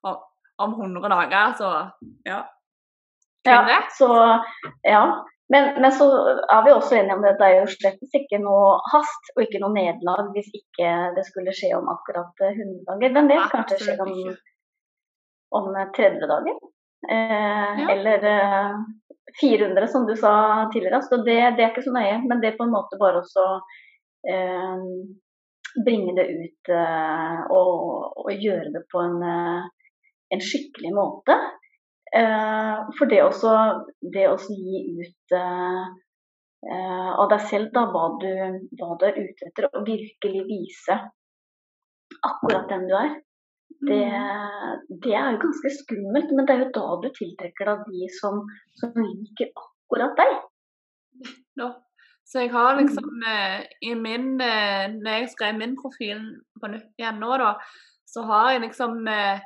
[0.04, 0.22] Om-
[0.64, 1.70] Om 100 dager, så
[2.30, 2.44] ja.
[3.44, 4.08] Ja, så,
[4.86, 5.00] ja.
[5.50, 6.06] Men, men så
[6.48, 9.60] er vi også enige om at det er jo slett ikke noe hast og ikke
[9.60, 13.12] noe nederlag hvis ikke det skulle skje om akkurat eh, 100 dager.
[13.18, 14.14] Men det kanskje det skjer om,
[15.60, 16.62] om eh, 30 dager?
[17.10, 17.90] Eh, Ja.
[17.98, 18.78] Eller eh,
[19.42, 21.02] 400, som du sa tidligere.
[21.02, 22.20] Så det, det er ikke så nøye.
[22.28, 23.48] Men det er på en måte bare å
[24.30, 24.86] eh,
[25.86, 27.74] bringe det ut eh, og,
[28.24, 29.66] og, gjøre det på en, uh,
[30.34, 31.38] en skikkelig måte.
[32.14, 33.58] Eh, for det også,
[34.14, 35.38] det også gi ut
[36.64, 38.30] av deg selv da, hva, du,
[38.80, 40.96] hva du er ute etter, og virkelig vise
[42.24, 43.18] akkurat den du er.
[43.82, 45.00] Det, mm.
[45.04, 48.44] det, er jo ganske skummelt, men det er jo da du tiltrekker deg de som,
[48.80, 50.38] som liker akkurat deg.
[51.60, 51.74] Ja.
[52.26, 53.26] Så jeg har liksom mm.
[53.30, 56.22] eh, i min eh, Når jeg skrev min profil
[56.58, 57.52] på nytt igjen nå, da,
[58.10, 59.44] så har jeg liksom eh,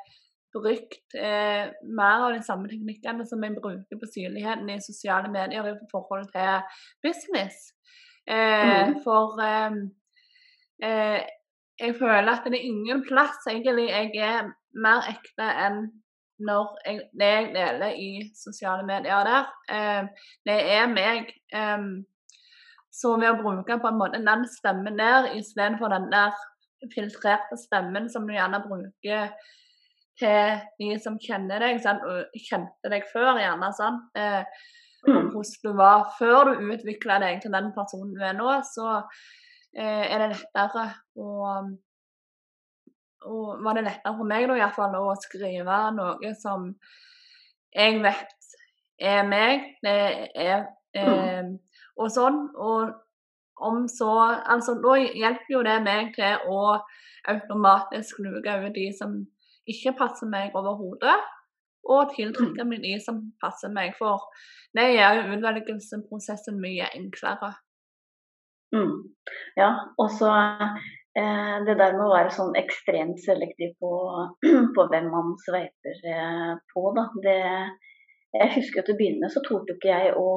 [0.56, 5.68] brukt eh, mer av de samme teknikkene som jeg bruker på synligheten i sosiale medier
[5.72, 7.74] i forhold til business.
[8.28, 9.00] Eh, mm.
[9.04, 11.28] For eh,
[11.80, 15.88] jeg føler at det er ingen plass egentlig jeg er mer ekte enn
[16.38, 20.10] når jeg, det jeg deler i sosiale medier der.
[20.46, 21.32] det er meg.
[22.94, 26.38] Så ved å bruke på en måte den stemmen der istedenfor den der
[26.94, 29.34] filtrerte stemmen som du gjerne bruker
[30.18, 32.06] til de som kjenner deg, sant?
[32.06, 33.72] og kjente deg før, gjerne.
[33.78, 34.00] sånn.
[34.18, 34.46] Eh,
[35.08, 35.30] mm.
[35.34, 39.28] Hvordan du var før du utvikla deg til den personen du er nå, så eh,
[39.76, 41.34] er det lettere å
[43.28, 46.70] og var det lettere for meg da, i hvert fall, å skrive noe som
[47.76, 48.52] jeg vet
[48.98, 49.66] er meg.
[49.84, 49.96] Det
[50.38, 51.02] er mm.
[51.02, 51.50] eh,
[51.98, 52.40] og sånn.
[52.56, 52.94] Og
[53.68, 54.12] om så
[54.46, 56.78] Altså, nå hjelper jo det meg til å
[57.28, 59.18] automatisk luke over de som
[59.68, 61.18] ikke passer meg overhodet,
[61.88, 62.70] og tiltrekke mm.
[62.70, 63.96] meg de som passer meg.
[64.00, 64.24] For
[64.78, 67.52] det gjør jo utvelgelsesprosessen mye enklere.
[68.76, 68.96] Mm.
[69.60, 70.32] Ja, og så
[71.18, 73.92] eh, det der med å være sånn ekstremt selektiv på,
[74.76, 77.08] på hvem man sveiper eh, på, da.
[77.24, 77.38] Det,
[78.38, 80.28] jeg husker jo Til å begynne med så torde ikke jeg å,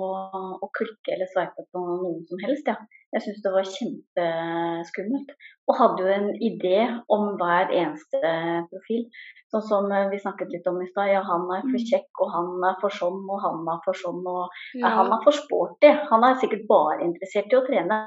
[0.63, 2.71] å klikke eller sveipe på noen som helst.
[2.71, 2.79] Ja.
[3.11, 5.33] Jeg syntes det var kjempeskummelt.
[5.71, 6.79] Og hadde jo en idé
[7.15, 8.21] om hver eneste
[8.71, 9.05] profil.
[9.51, 11.11] Sånn som vi snakket litt om i stad.
[11.11, 11.87] Ja, han er for mm.
[11.91, 14.93] kjekk, og han er for sånn, og han er for sånn, og ja.
[14.95, 15.91] han er for sporty.
[16.13, 18.01] Han er sikkert bare interessert i å trene,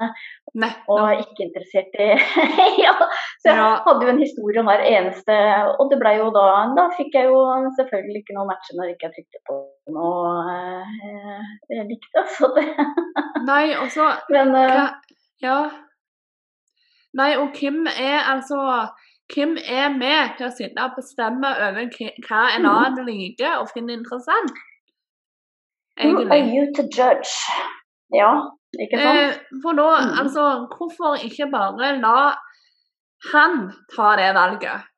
[0.60, 2.10] Nei, og ikke interessert i
[2.84, 2.96] Ja,
[3.42, 5.38] så jeg hadde jo en historie om hver eneste,
[5.76, 7.40] og det blei jo da Da fikk jeg jo
[7.80, 10.34] selvfølgelig ikke noe matche når jeg ikke trykte på noe
[10.80, 12.50] eh, jeg likte, altså.
[12.56, 12.68] det
[13.44, 14.92] Nei, og så Men uh,
[15.44, 15.58] Ja.
[17.14, 18.88] Nei, og Kim er altså
[19.32, 21.86] hvem er med til å sitte og bestemme over
[22.26, 22.70] hva en mm.
[22.70, 24.56] annen liker og finner interessant?
[25.96, 26.26] Egentlig.
[26.26, 27.32] Who are you to judge?
[28.12, 28.32] Ja,
[28.76, 29.20] ikke sant?
[29.20, 30.16] Eh, for nå, mm.
[30.24, 32.34] altså, hvorfor ikke bare la
[33.30, 34.90] han ta det valget?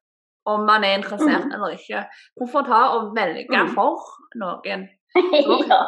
[0.46, 1.54] Om man er interessert mm.
[1.56, 2.04] eller ikke.
[2.38, 3.72] Hvorfor ta og velge mm.
[3.74, 4.04] for
[4.38, 4.86] noen?
[5.70, 5.80] ja.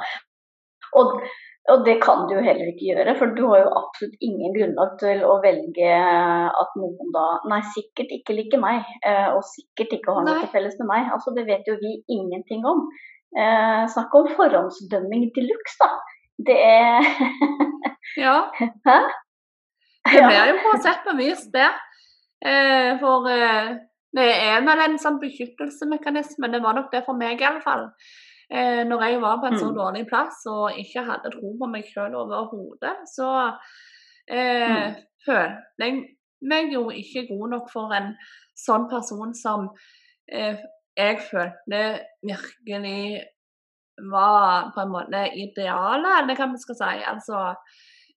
[0.99, 1.21] Og
[1.69, 4.95] og det kan du jo heller ikke gjøre, for du har jo absolutt ingen grunnlag
[5.03, 5.91] til å velge
[6.63, 10.53] at noen da Nei, sikkert ikke liker meg, eh, og sikkert ikke har noe til
[10.55, 11.11] felles med meg.
[11.13, 12.87] Altså, Det vet jo vi ingenting om.
[13.37, 15.91] Eh, snakk om forhåndsdømming de luxe, da.
[16.49, 17.05] Det er
[18.25, 18.39] Ja.
[18.89, 18.99] Hæ?
[20.09, 21.69] Det blir jo på sett og vis det.
[22.49, 23.75] Eh, for eh,
[24.19, 26.51] det er vel en sånn beskyttelsesmekanisme.
[26.53, 27.89] Det var nok det for meg, i alle fall.
[28.49, 29.75] Eh, når jeg var på en så mm.
[29.77, 33.33] dårlig plass og ikke hadde tro på meg selv overhodet, så
[34.25, 34.95] eh, mm.
[35.27, 35.99] følte jeg
[36.49, 38.13] meg jo ikke god nok for en
[38.59, 39.69] sånn person som
[40.33, 40.61] eh,
[40.99, 41.83] jeg følte
[42.25, 43.25] virkelig
[44.11, 46.91] var på en måte idealet, eller hva vi skal si.
[47.13, 47.41] Altså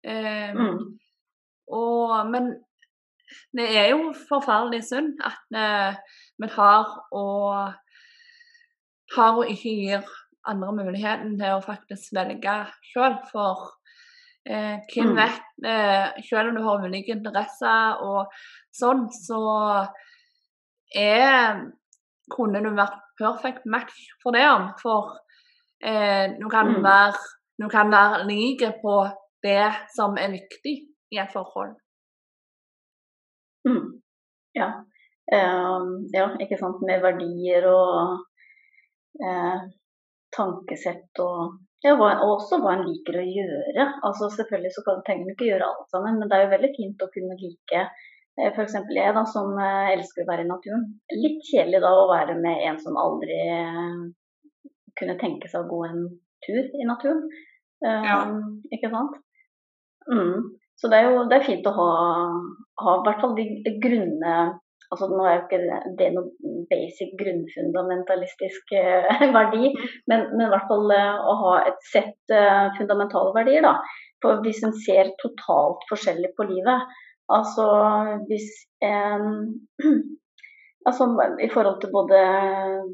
[0.06, 0.82] eh, mm.
[1.78, 2.52] og, Men
[3.58, 6.00] det er jo forferdelig synd at eh,
[6.42, 7.74] vi har og
[9.16, 10.10] har og ikke gir
[10.48, 12.56] andre muligheten til å faktisk velge
[12.92, 13.18] sjøl.
[13.32, 13.68] For
[14.48, 15.20] eh, hvem mm.
[15.20, 18.32] vet, eh, selv om du har ulike interesser og
[18.76, 19.42] sånn, så
[20.96, 21.68] er
[22.32, 24.48] kunne du vært perfect match for det.
[24.82, 25.14] For
[25.84, 26.82] eh, du kan mm.
[26.86, 27.20] være
[27.62, 28.96] du kan være like på
[29.46, 30.76] det som er viktig
[31.14, 31.76] i et forhold.
[33.68, 34.02] Mm.
[34.58, 34.70] Ja.
[35.32, 36.82] Um, ja, ikke sant.
[36.88, 38.24] Med verdier og
[39.22, 39.68] eh,
[40.36, 43.88] tankesett og, ja, hva, også hva en liker å gjøre.
[44.08, 46.72] Altså Selvfølgelig så kan, trenger man ikke gjøre alt sammen, men det er jo veldig
[46.78, 48.78] fint å kunne like eh, F.eks.
[48.96, 50.88] jeg da, som eh, elsker å være i naturen.
[51.16, 54.02] Litt kjedelig da å være med en som aldri eh,
[55.00, 56.06] kunne tenke seg å gå en
[56.46, 57.28] tur i naturen.
[57.82, 58.18] Um, ja.
[58.76, 59.16] Ikke sant?
[60.10, 60.52] Mm.
[60.82, 61.90] Så det er jo det er fint å ha,
[62.82, 63.48] ha i hvert fall de,
[63.84, 64.36] grunne
[64.92, 69.70] altså Nå er jo ikke det noe basic grunnfundamentalistisk eh, verdi,
[70.12, 73.64] men, men, i hvert fall eh, å ha et sett eh, fundamentale verdier.
[73.64, 73.78] da.
[74.20, 76.92] For hvis en ser totalt forskjellig på livet,
[77.32, 77.66] Altså
[78.30, 78.50] hvis
[78.84, 79.30] eh,
[80.90, 81.06] Altså
[81.46, 82.20] i forhold til både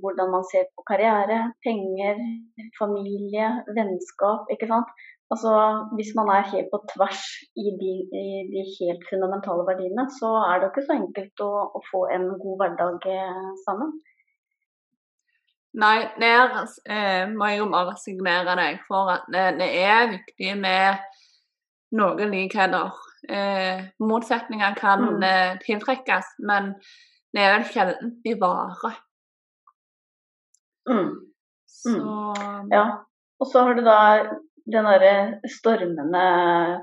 [0.02, 2.18] hvordan man ser på karriere, penger,
[2.76, 3.46] familie,
[3.78, 4.90] vennskap, ikke sant.
[5.34, 5.52] Altså
[5.98, 7.24] hvis man er helt på tvers
[7.60, 11.82] i de, i de helt fundamentale verdiene, så er det ikke så enkelt å, å
[11.90, 13.92] få en god hverdag eh, sammen.
[15.78, 16.56] Nei, der
[16.90, 21.04] eh, må jeg jo bare signere deg for at det, det er viktig med
[22.00, 22.96] noen likheter.
[23.28, 25.28] Eh, motsetninger kan mm.
[25.28, 26.72] eh, tiltrekkes, men
[27.36, 28.98] det er vel sjelden de varer.
[30.88, 31.14] Mm.
[31.68, 32.72] Så mm.
[32.72, 32.86] Ja.
[33.38, 34.00] Og så har du da
[34.72, 35.14] den derre
[35.48, 36.26] stormende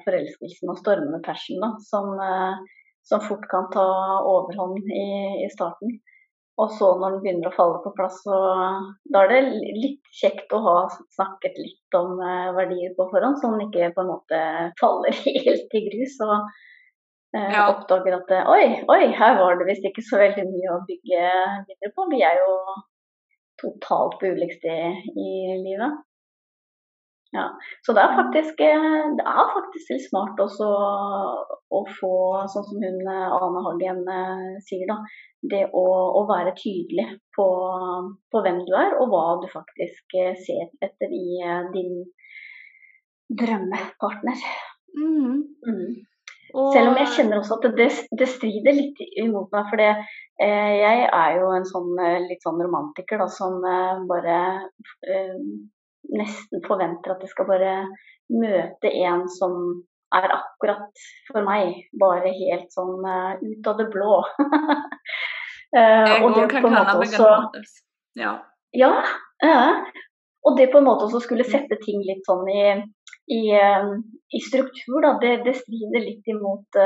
[0.07, 3.87] forelskelsen og stormende passion da, som, eh, som, fort kan ta
[4.25, 5.07] overhånd i,
[5.45, 5.99] i, starten.
[6.61, 8.37] Og så når den begynner å falle på plass, så
[9.13, 10.77] da er det litt kjekt å ha
[11.17, 14.41] snakket litt om eh, verdier på forhånd, så den ikke på en måte
[14.81, 16.17] faller helt i grus.
[16.25, 16.39] og
[17.37, 17.67] eh, ja.
[17.67, 21.29] oppdager at oi, oi, her var det visst ikke så veldig mye å bygge
[21.69, 22.09] videre på.
[22.15, 22.59] Vi er jo
[23.61, 26.01] totalt på ulikt sted i livet.
[27.35, 27.49] Ja.
[27.83, 30.69] Så det er faktisk, eh, det er faktisk litt smart også
[31.75, 32.15] å få,
[32.53, 34.03] sånn som hun Ane Hagen
[34.63, 35.01] sier, da,
[35.55, 35.85] det å,
[36.21, 37.49] å være tydelig på,
[38.31, 40.17] på, hvem du er, og hva du faktisk
[40.47, 41.43] ser etter i
[41.75, 42.05] din
[43.35, 44.47] drømmepartner.
[44.95, 45.43] Mm.
[45.67, 46.05] Mm.
[46.55, 49.71] Selv om jeg kjenner også at det, det strider litt imot meg.
[49.73, 50.03] For eh,
[50.79, 54.37] jeg er jo en sånn eh, litt sånn romantiker da, som eh, bare
[55.09, 55.41] eh,
[56.13, 57.75] nesten forventer at jeg skal bare
[58.33, 61.85] møte en som er akkurat for meg.
[62.01, 64.19] Bare helt sånn uh, ut av det blå.
[65.79, 67.31] uh, og det på en måte også,
[68.21, 68.35] ja.
[68.77, 68.93] ja.
[69.45, 69.81] Uh,
[70.45, 72.67] og det på en måte også skulle sette ting litt sånn i
[73.33, 73.87] i, eh,
[74.37, 76.77] i struktur, da, det, det, strider litt imot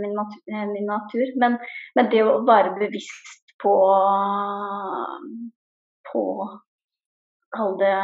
[0.00, 0.40] min, natur,
[0.72, 1.28] min, natur.
[1.38, 1.54] Men,
[1.94, 3.74] men, det å være bevisst på
[6.10, 6.24] på
[7.54, 7.94] Kall det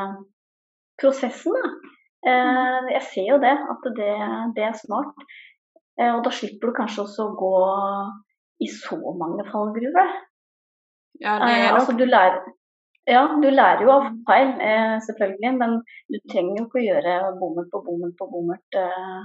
[1.01, 1.73] prosessen, da.
[2.21, 4.15] Uh, jeg ser jo det, at det,
[4.57, 5.25] det er smart.
[5.97, 7.55] Uh, og da slipper du kanskje også å gå
[8.61, 10.17] i så mange fallgruver.
[11.21, 12.43] Ja, det er altså, du lærer
[13.09, 15.53] ja, du lærer jo av feil, eh, selvfølgelig.
[15.59, 15.81] Men
[16.13, 18.79] du trenger jo ikke å gjøre bommert på bommert på bommert.
[18.79, 19.21] Eh,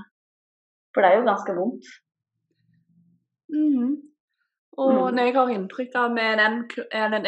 [0.95, 1.91] for det er jo ganske vondt.
[3.53, 3.91] Mm.
[4.81, 5.15] Og mm.
[5.15, 6.57] det jeg har inntrykk av med den,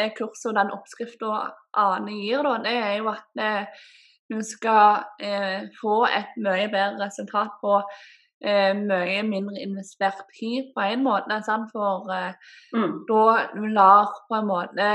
[0.00, 1.36] den kurset og den oppskrifta
[1.78, 3.86] Ane gir, da, det er jo at eh,
[4.28, 7.78] du skal eh, få et mye bedre resultat på
[8.44, 11.40] eh, mye mindre investert tid på en måte.
[11.46, 11.70] Sant?
[11.72, 12.34] For eh,
[12.74, 12.98] mm.
[13.08, 13.24] da
[13.78, 14.90] lar på en måte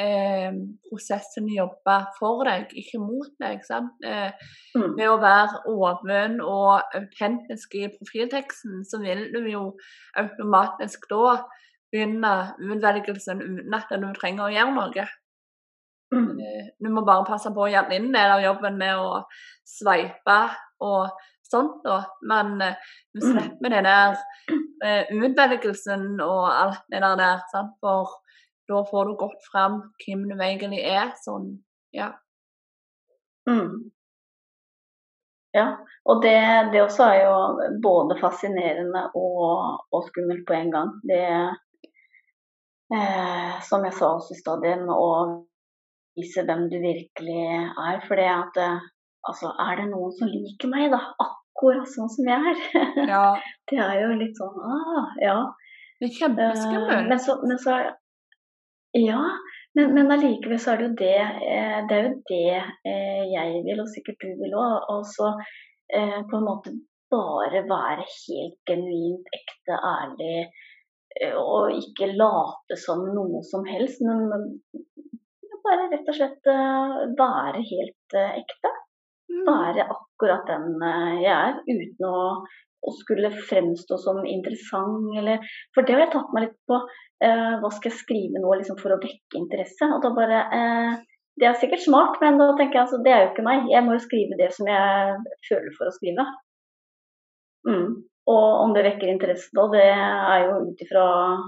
[0.00, 0.52] eh,
[0.88, 3.64] prosessen jobbe for deg, ikke mot deg.
[4.04, 4.92] Eh, mm.
[4.98, 9.64] Ved å være åpen og autentisk i profilteksten, så vil du jo
[10.20, 11.40] automatisk da
[11.92, 15.10] begynne utvelgelsen uten at du trenger å gjøre noe.
[16.12, 16.40] Mm.
[16.40, 19.22] Eh, du må bare passe på å gjøre din del av jobben med å
[19.68, 20.38] sveipe
[20.84, 21.08] og
[21.52, 22.02] sånt, da.
[22.28, 23.28] Men uh, du mm.
[23.30, 24.18] slipper den der
[24.84, 27.40] uh, utvelgelsen og alt det der.
[27.52, 27.74] Sant?
[27.80, 28.18] For
[28.68, 31.12] da får du godt fram hvem du egentlig er.
[31.24, 31.50] Sånn,
[31.96, 32.12] ja.
[33.48, 33.90] Mm.
[35.52, 35.66] Ja,
[36.08, 36.38] og det,
[36.72, 37.32] det, også er jo
[37.84, 40.94] både fascinerende og, og skummelt på en gang.
[41.04, 41.24] Det
[42.96, 45.10] eh, Som jeg sa også i stadien, det å
[46.18, 48.02] vise hvem du virkelig er.
[48.06, 48.84] For det at eh,
[49.28, 51.00] altså, er det noen som liker meg, da?
[51.24, 52.62] Akkurat sånn som jeg er.
[53.12, 53.24] Ja.
[53.70, 55.40] det er jo litt sånn ah, ja.
[56.00, 56.94] Det er kjempeskummelt.
[56.98, 57.80] Eh, men, så, men så
[58.98, 59.20] ja,
[59.78, 62.40] men, men allikevel så er det jo det eh, Det er jo det
[63.32, 64.88] jeg vil, og sikkert du vil òg.
[64.92, 65.32] Og så
[65.92, 66.70] på en måte
[67.12, 70.46] bare være helt genuint ekte, ærlig.
[71.36, 74.46] Og ikke late som noe som helst, men
[75.64, 76.50] bare rett og slett
[77.18, 78.72] være helt ekte.
[79.32, 79.46] Mm.
[79.46, 80.74] Være akkurat den
[81.22, 82.18] jeg er, uten å
[82.82, 85.42] å skulle fremstå som interessant, eller
[85.74, 86.78] For det har jeg tatt meg litt på.
[87.22, 89.86] Eh, hva skal jeg skrive nå liksom, for å vekke interesse?
[89.86, 90.94] Og da bare eh,
[91.38, 93.68] Det er sikkert smart, men da tenker jeg altså, det er jo ikke meg.
[93.72, 95.14] Jeg må jo skrive det som jeg
[95.48, 96.26] føler for å skrive.
[97.68, 97.86] Mm.
[98.32, 101.46] Og om det vekker interesse da, det er jo ut ifra eh,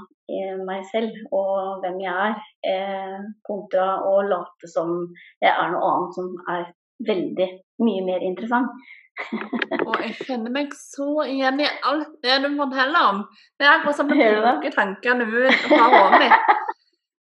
[0.65, 4.95] meg selv og hvem jeg er, eh, kontra å late som
[5.43, 6.65] jeg er noe annet som er
[7.05, 7.49] veldig
[7.85, 8.71] mye mer interessant.
[9.87, 13.21] Og jeg kjenner meg så igjen i alt det du forteller om.
[13.59, 16.51] Det er akkurat som å plukke tankene ut fra hodet mitt.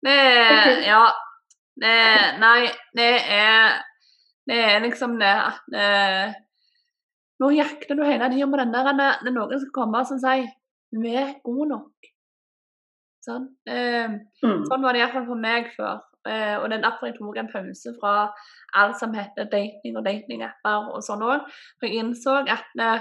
[0.05, 1.07] Det er Ja.
[1.79, 1.95] Det,
[2.41, 3.77] nei, det er
[4.49, 6.33] Det er liksom det at eh,
[7.39, 10.49] Nå jakter du hele tida på den der det er noen som kommer og sier
[10.91, 12.09] vi er gode nok.
[13.25, 14.07] Sånn, eh,
[14.43, 14.63] Mm.
[14.69, 15.99] sånn var det iallfall for meg før.
[16.27, 18.13] Eh, og det er derfor jeg tok en pause fra
[18.73, 21.45] alt som heter dating og datingapper og sånn òg.
[21.79, 22.99] For jeg innså at eh,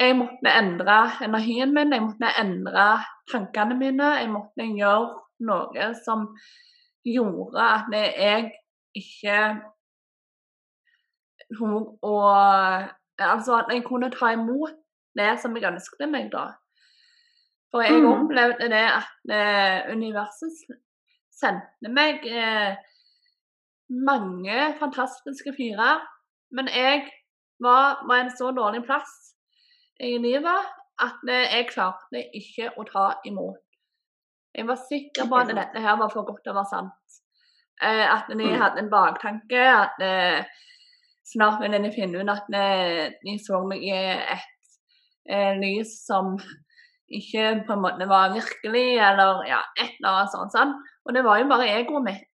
[0.00, 4.14] jeg måtte endre energien min, jeg måtte endre tankene mine.
[4.20, 6.28] Jeg måtte gjøre noe som
[7.04, 8.52] gjorde at jeg
[8.96, 9.60] ikke
[11.58, 12.88] tok og
[13.20, 14.72] Altså at jeg kunne ta imot
[15.18, 16.54] det som jeg ønsket meg, da.
[17.70, 18.12] For jeg Mhm.
[18.12, 20.52] opplevde det at eh, universet
[21.40, 22.74] sendte meg eh,
[23.90, 26.00] mange fantastiske fyrer.
[26.50, 27.04] Men jeg
[27.60, 29.12] var, på en så dårlig plass
[30.00, 30.66] i livet
[31.00, 33.60] at eh, jeg klarte ikke å ta imot.
[34.54, 37.20] Jeg var sikker på at dette her var for godt til å være sant.
[37.82, 38.58] Eh, at de Mm.
[38.60, 39.60] hadde en baktanke.
[39.60, 40.42] At eh,
[41.24, 44.42] snart ville de finne ut at de så meg i et
[45.30, 46.34] eh, lys som
[47.10, 50.52] ikke på en måte var virkelig, eller ja, et eller annet sånt.
[50.54, 50.74] Sånn.
[51.06, 52.24] Og det var jo bare egoet mitt.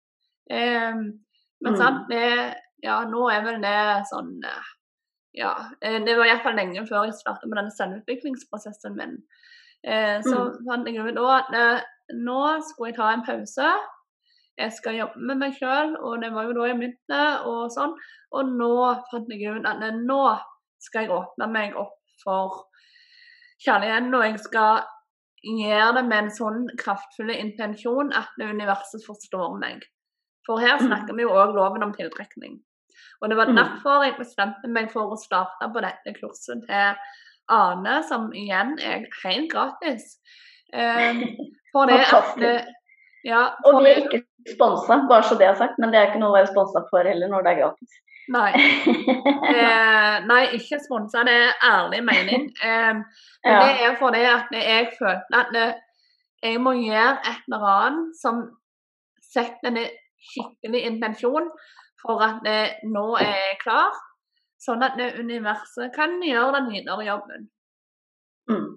[0.50, 1.76] Eh, men Mm.
[1.76, 4.62] sant, det Ja, nå er vel det sånn eh,
[5.34, 5.54] Ja.
[5.82, 9.16] eh, Det var iallfall lenge før jeg startet med denne selvutviklingsprosessen min.
[9.84, 10.64] Eh, så Mm.
[10.68, 11.80] fant jeg ut at eh,
[12.14, 13.72] nå skulle jeg ta en pause.
[14.58, 17.44] Jeg skal jobbe med meg sjøl, og det var jo da jeg begynte.
[17.46, 17.94] Og sånn.
[18.32, 20.38] Og nå fant jeg ut at eh, nå
[20.78, 22.64] skal jeg åpne meg opp for
[23.64, 24.82] kjærligheten, og jeg skal
[25.46, 29.82] gjøre det med en sånn kraftfull intensjon at universet forstår meg.
[30.46, 30.86] For her Mm.
[30.88, 32.60] snakker vi jo òg loven om tiltrekning.
[33.22, 33.56] Og det var Mm.
[33.56, 36.96] derfor jeg bestemte meg for å starte på dette kurset til
[37.48, 40.18] Ane, som igjen er helt gratis.
[40.74, 41.22] Um,
[41.72, 42.66] for det at Fantastisk.
[43.62, 46.20] for Og vi er ikke sponsa, bare så det er sagt, men det er ikke
[46.20, 47.92] noe å være sponsa for heller når det er gratis.
[48.34, 48.52] Nei.
[49.56, 52.48] Eh, nei, ikke sponsa, det er ærlig mening.
[52.62, 53.04] Eh, men
[53.44, 53.60] Ja.
[53.62, 55.76] det er fordi at jeg følte at
[56.42, 58.42] jeg må gjøre et eller annet som
[59.22, 59.78] setter en
[60.32, 61.48] skikkelig intensjon
[62.02, 63.94] for at det, nå er jeg klar,
[64.60, 67.48] sånn at det universet kan gjøre den videre jobben.
[68.50, 68.68] Mm.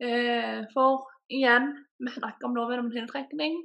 [0.00, 3.60] Eh, for igjen, vi snakker om loven om tiltrekning.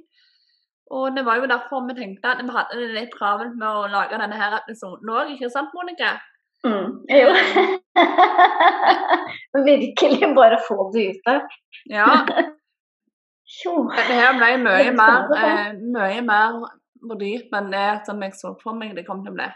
[0.90, 3.86] Og det var jo derfor vi tenkte at vi hadde det litt travelt med å
[3.88, 6.10] lage denne her episoden òg, ikke sant Monica?
[6.64, 7.04] Mm.
[7.08, 7.28] Jo.
[9.64, 11.40] Virkelig bare få det ut der.
[11.92, 12.08] Ja.
[13.94, 16.56] Dette her ble mye er mer, eh, mye mer
[17.20, 19.48] dyp enn det som jeg så for meg det kom til å bli.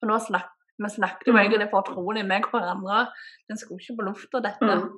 [0.00, 0.50] For nå snak,
[0.82, 1.40] vi snakket jo Mm.
[1.44, 3.06] egentlig fortrolig med hverandre.
[3.48, 4.60] Den skulle ikke på lufta, dette.
[4.62, 4.90] Mm.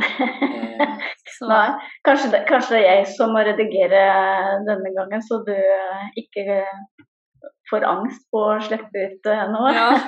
[0.00, 0.92] Eh,
[1.36, 1.68] så Nei,
[2.06, 4.02] kanskje det, kanskje det er jeg som må redigere
[4.68, 6.62] denne gangen, så du eh, ikke
[7.70, 9.74] får angst på å slippe ut eh, noe.
[9.76, 9.90] ja.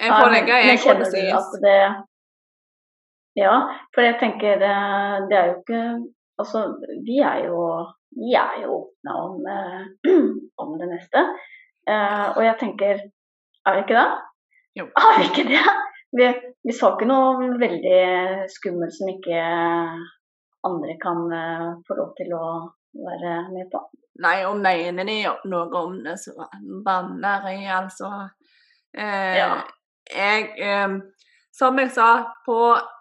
[0.00, 1.80] Jeg får legge jeg kjenner til det
[3.36, 3.56] Ja,
[3.92, 4.70] for jeg tenker det,
[5.28, 5.80] det er jo ikke
[6.40, 6.62] Altså,
[7.04, 7.58] vi er jo
[8.16, 9.82] vi er jo åpne om, eh,
[10.62, 11.20] om det neste.
[11.88, 13.04] Eh, og jeg tenker
[13.66, 14.10] Er vi ikke det?
[14.78, 14.86] Jo.
[14.96, 15.66] Er vi ikke det?
[16.16, 16.26] Vi,
[16.66, 18.00] vi sa ikke noe veldig
[18.50, 19.42] skummelt som ikke
[20.66, 22.46] andre kan eh, få lov til å
[23.06, 23.80] være med på.
[24.20, 26.34] Nei, og mener de noe om det, så
[26.84, 28.10] banner jeg, altså.
[28.92, 29.52] Eh, Ja.
[30.10, 30.98] Jeg eh,
[31.54, 32.56] Som jeg sa, på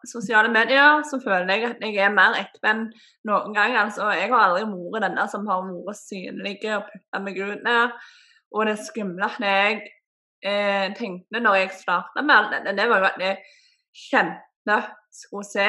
[0.10, 2.82] sosiale medier så føler jeg at jeg er mer ekte enn
[3.30, 3.76] noen gang.
[3.78, 7.94] Altså, jeg har aldri vært denne som har vært synlig og putta meg ut der.
[8.52, 9.80] Og det skumle at jeg
[10.44, 13.38] eh, tenkte når jeg starta med dette, det var jo at jeg
[14.10, 14.78] kjente
[15.12, 15.66] skulle se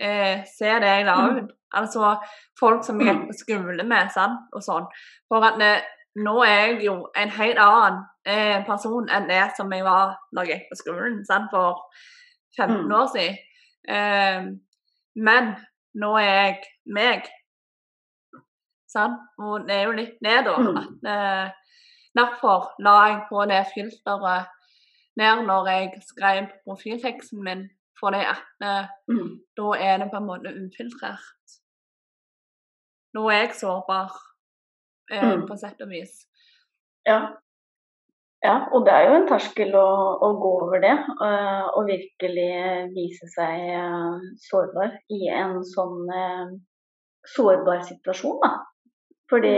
[0.00, 1.36] eh, se det jeg la Mm.
[1.44, 1.52] ut.
[1.74, 2.16] Altså
[2.60, 4.86] folk som jeg gikk på skole med, sant, og sånn.
[5.28, 5.84] For at det,
[6.16, 10.42] nå er jeg jo en helt annen eh, person enn det som jeg var da
[10.46, 11.82] jeg gikk på skolen, sant, for
[12.56, 12.92] 15 Mm.
[12.92, 13.36] år siden.
[13.88, 14.46] Eh,
[15.16, 15.54] men
[15.94, 17.28] nå er jeg meg.
[18.88, 19.18] Sant?
[19.42, 20.38] Og det er jo litt det.
[20.46, 20.76] Mm.
[20.76, 21.50] At, eh,
[22.16, 24.46] derfor la jeg på det filteret
[25.16, 27.66] ned når jeg skrev profilteksten min,
[28.00, 29.40] fordi at eh, Mm.
[29.56, 31.56] da er det på en måte ufiltrert.
[33.14, 34.12] Nå er jeg sårbar,
[35.10, 35.46] eh, Mm.
[35.48, 36.26] på sett og vis.
[37.06, 37.20] Ja.
[38.44, 39.86] ja, og det er jo en terskel å,
[40.20, 40.96] å gå over det.
[41.26, 46.08] eh, og virkelig vise seg eh, sårbar i en sånn
[47.36, 48.50] sårbar situasjon, da.
[49.30, 49.54] Fordi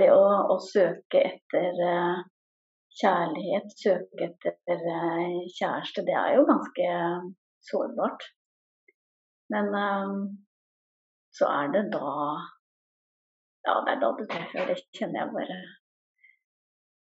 [0.00, 2.18] det å, å søke etter eh,
[3.00, 6.90] kjærlighet, søke etter eh, kjæreste, det er jo ganske
[7.70, 8.26] sårbart.
[9.54, 10.12] Men eh,
[11.38, 12.12] så er det da
[13.68, 14.68] Ja, det er da du treffer.
[14.70, 15.58] Det kjenner jeg bare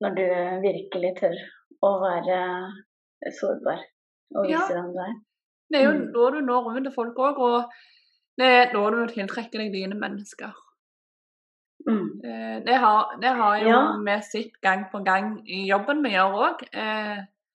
[0.03, 0.23] når du
[0.63, 1.35] virkelig tør
[1.87, 2.37] å være
[3.39, 3.81] sårbar.
[4.35, 4.59] og Ja.
[4.59, 5.13] viser hvem du er.
[5.71, 6.05] Det er jo Mm.
[6.13, 7.71] da du når rundt til folk òg, og
[8.37, 10.51] det er da du tiltrekker deg dine mennesker.
[11.87, 12.21] Mm.
[12.23, 13.97] Eh, Det har, det har jo Ja.
[14.05, 16.63] vi sett gang på gang i jobben vi gjør òg.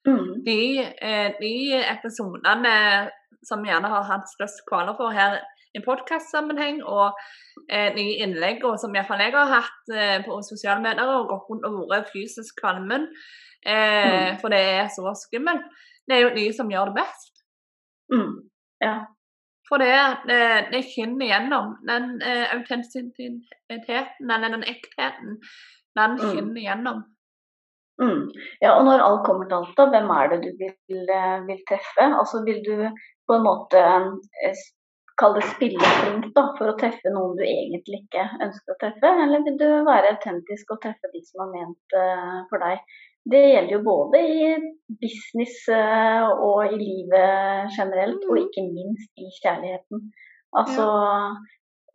[0.07, 0.45] Mm.
[0.45, 3.11] De, eh, de episodene
[3.43, 5.39] som gjerne har hatt størst kvaler for her
[5.77, 7.19] i podkastsammenheng, og
[7.71, 11.69] eh, de innleggene som iallfall jeg har hatt eh, på sosiale medier og gått rundt
[11.69, 13.09] og vært fysisk kvalmen,
[13.67, 14.39] mm.
[14.41, 15.67] for det er så skummelt,
[16.09, 17.43] det er jo de som gjør det best.
[18.13, 18.35] Mm.
[18.81, 18.97] Ja.
[19.69, 19.93] For det,
[20.29, 20.41] det,
[20.73, 21.77] det skinner gjennom.
[21.89, 23.43] Den eh, autentisiteten,
[24.31, 25.39] eller den ektheten,
[25.99, 26.25] den Mm.
[26.25, 27.05] skinner gjennom.
[28.03, 28.31] Mm.
[28.63, 31.63] Ja, og når alt kommer til alt, da, hvem er det du vil, eh, vil
[31.69, 32.07] treffe?
[32.21, 32.75] Altså vil du
[33.27, 33.83] på en måte
[34.47, 34.61] eh,
[35.19, 39.43] kalle det spilleflink da, for å treffe noen du egentlig ikke ønsker å treffe, eller
[39.47, 42.79] vil du være autentisk og treffe de som er ment uh, for deg?
[43.31, 44.45] Det gjelder jo både i
[45.03, 48.45] business eh, og i livet generelt, og Mhm.
[48.47, 50.07] ikke minst i kjærligheten.
[50.57, 50.87] Altså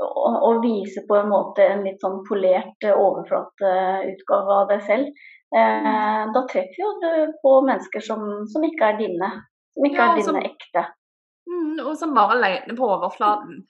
[0.03, 5.07] å, å vise på en måte en litt sånn polert eh, overflateutgave av deg selv.
[5.55, 9.29] Eh, da treffer jo du på mennesker som, som ikke er dine.
[9.73, 10.85] Som ikke Ja, er som- dine ekte.
[11.49, 13.63] Mm, og som bare leter på overflaten.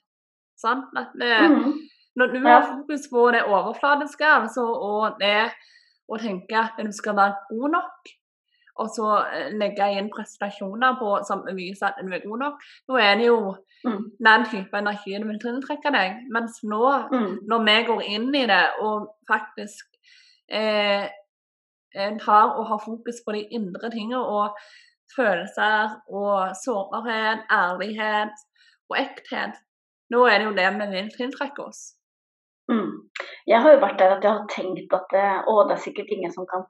[0.64, 1.72] At det, Mhm.
[2.16, 5.50] Når du har fokus på det overfladiske, altså, og det
[6.08, 8.12] å tenke at du skal være god nok,
[8.82, 12.96] og så eh, legge inn prestasjoner på, som viser at du er god nok, nå
[13.00, 14.04] er det jo Mm.
[14.24, 16.22] den type energi du vil tiltrekke deg.
[16.32, 16.80] Mens nå,
[17.12, 17.38] Mm.
[17.46, 19.84] når vi går inn i det og faktisk
[20.48, 21.08] eh,
[22.24, 24.56] tar og har fokus på de indre tingene og
[25.16, 28.32] følelser og sårbarhet, ærlighet
[28.90, 29.54] og ekthet,
[30.10, 31.94] nå er det jo det vi vil tiltrekke oss.
[32.72, 32.92] Mm.
[33.50, 36.12] Jeg har jo vært der at jeg har tenkt at eh, å, det er sikkert
[36.14, 36.64] ingen som kan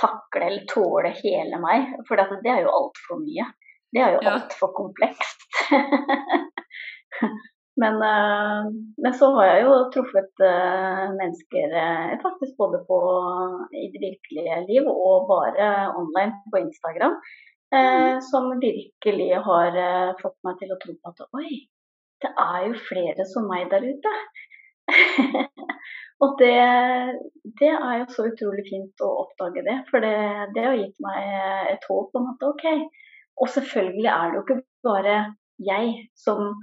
[0.00, 1.96] takle eller tåle hele meg.
[2.08, 3.48] For det, det er jo altfor mye.
[3.90, 4.36] Det er jo Ja.
[4.38, 5.48] altfor komplekst.
[7.82, 8.70] men, eh,
[9.02, 11.74] men så har jeg jo truffet eh, mennesker
[12.22, 13.00] faktisk både på,
[13.74, 17.18] i det virkelige liv og bare online på Instagram.
[17.74, 19.76] Eh, som virkelig har
[20.22, 21.50] fått meg til å tro på at oi,
[22.22, 24.14] det er jo flere som meg der ute.
[26.24, 26.56] og det,
[27.60, 30.16] det er jo så utrolig fint å oppdage det, for det,
[30.56, 31.30] det har gitt meg
[31.74, 32.66] et håp om at OK.
[33.40, 35.16] Og selvfølgelig er det jo ikke bare
[35.60, 36.54] jeg som,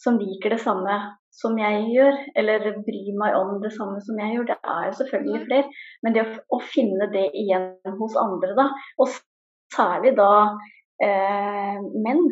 [0.00, 0.98] som liker det samme
[1.38, 4.48] som jeg gjør, eller bryr meg om det samme som jeg gjør.
[4.50, 5.72] Det er jo selvfølgelig flere.
[6.02, 7.70] Men det å, å finne det igjen
[8.00, 8.68] hos andre, da,
[8.98, 9.12] og
[9.74, 10.30] særlig da
[11.04, 12.24] eh, menn,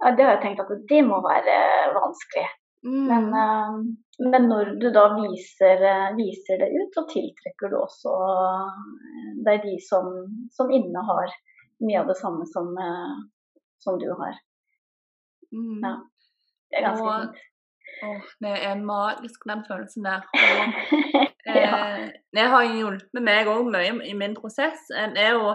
[0.00, 1.56] det har jeg tenkt at det må være
[1.96, 2.48] vanskelig.
[2.84, 3.06] Mm.
[3.10, 8.14] Men, eh, men når du da viser, eh, viser det ut, så tiltrekker du også
[9.44, 10.06] Det deg de som,
[10.52, 11.28] som innehar
[11.84, 13.18] mye av det samme som, eh,
[13.80, 14.34] som du har.
[15.52, 15.80] Mm.
[15.84, 15.94] Ja.
[16.70, 17.46] Det er ganske Og- fint.
[18.06, 20.22] Åh, det er magisk, den følelsen der.
[21.50, 21.78] Og, ja.
[21.98, 24.86] eh, det har hjulpet meg òg mye i min prosess.
[24.94, 25.50] Eh, Det, er jo,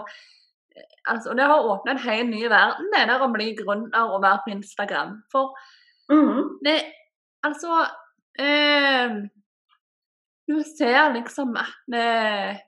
[0.76, 4.22] eh, altså, det har åpna en helt ny verden, det der å bli gründer og
[4.22, 5.22] være på Instagram.
[5.32, 5.54] For
[6.12, 6.58] Mhm.
[6.62, 6.76] det
[7.46, 7.80] Altså
[8.38, 9.16] eh,
[10.48, 12.60] Du ser liksom at det,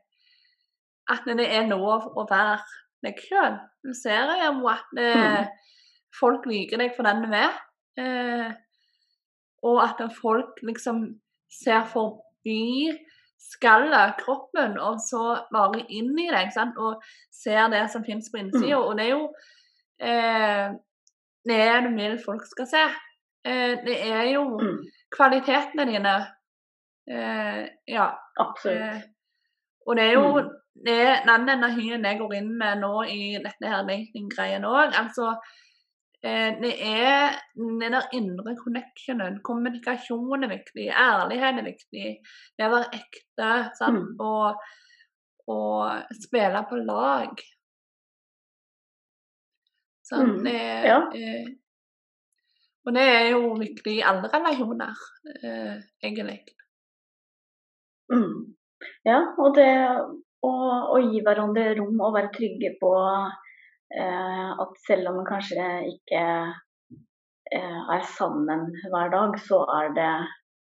[1.09, 2.59] at det er lov å være
[3.07, 3.59] deg sjøl.
[3.87, 5.49] Du ser jo at det, Mhm.
[6.21, 7.55] folk liker deg for den du er.
[7.99, 8.53] Eh,
[9.63, 11.21] og at folk liksom
[11.51, 12.91] ser forbi
[13.39, 16.51] skallet, kroppen, og så bare inn i deg.
[16.53, 16.77] Sant?
[16.77, 17.01] Og
[17.31, 18.77] ser det som finnes på innsida.
[18.79, 19.35] Og det er jo
[20.01, 20.73] eh,
[21.47, 22.85] det du vil folk skal se.
[23.49, 24.79] Eh, det er jo Mm.
[25.17, 26.17] kvalitetene dine.
[27.11, 28.09] Eh, ja.
[28.39, 28.83] Absolutt.
[28.83, 29.03] Eh,
[29.87, 30.49] og det er jo Mm.
[30.87, 34.93] det, den energien jeg går inn med nå i dette her datinggreien òg.
[35.03, 35.31] Altså,
[36.23, 39.41] eh, det er den der indre connectionen.
[39.43, 40.89] Kommunikasjon er viktig.
[40.93, 42.07] Ærlighet er viktig.
[42.59, 43.77] Det å være ekte.
[43.79, 43.99] Sant?
[43.99, 44.21] Mm.
[44.21, 44.57] Og,
[45.49, 47.33] og spille på lag.
[50.09, 51.01] Sånn, Mm, Det, ja.
[52.89, 55.03] Og det er jo viktig i alle relasjoner,
[55.45, 55.75] eh,
[56.05, 56.39] egentlig.
[58.09, 58.55] Mm.
[59.05, 59.69] Ja, og det
[60.47, 60.53] å,
[60.95, 66.23] å gi hverandre rom og være trygge på eh, at selv om man kanskje ikke
[67.53, 70.13] eh, er sammen hver dag, så er det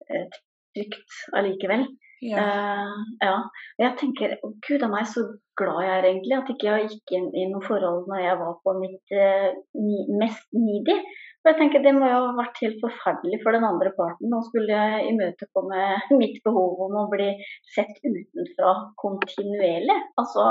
[0.08, 0.40] eh,
[0.78, 1.88] trygt allikevel.
[2.24, 2.44] Ja.
[2.44, 3.36] Uh, ja.
[3.82, 5.26] Jeg tenker å, gud a meg så
[5.60, 8.56] glad jeg er egentlig at ikke jeg gikk inn i noe forhold når jeg var
[8.64, 10.98] på mitt uh, ni, mest needy.
[11.44, 14.30] For jeg tenker Det må jo ha vært helt forferdelig for den andre parten.
[14.32, 15.88] Nå skulle jeg imøtekomme
[16.22, 17.28] mitt behov om å bli
[17.76, 19.98] sett utenfra kontinuerlig.
[20.22, 20.46] Altså,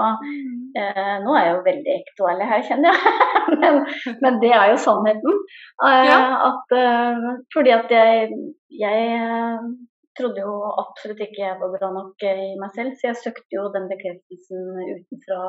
[0.77, 3.15] uh, Nå er jeg jo veldig aktuell her, kjenner jeg.
[3.63, 3.81] men,
[4.21, 5.41] men det er jo sannheten.
[5.83, 6.21] Ja.
[6.51, 6.77] at,
[7.55, 8.29] fordi at jeg,
[8.77, 9.09] jeg
[10.19, 10.53] trodde jo
[10.83, 13.89] absolutt ikke jeg var bra nok eh, i meg selv, så jeg søkte jo den
[13.91, 15.41] bekreftelsen utenfra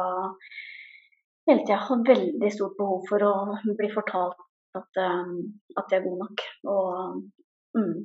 [1.50, 1.80] hele tida.
[1.90, 3.34] Hadde veldig stort behov for å
[3.80, 4.40] bli fortalt
[4.80, 5.34] at, eh,
[5.80, 6.46] at jeg er god nok.
[6.74, 7.98] Og mm,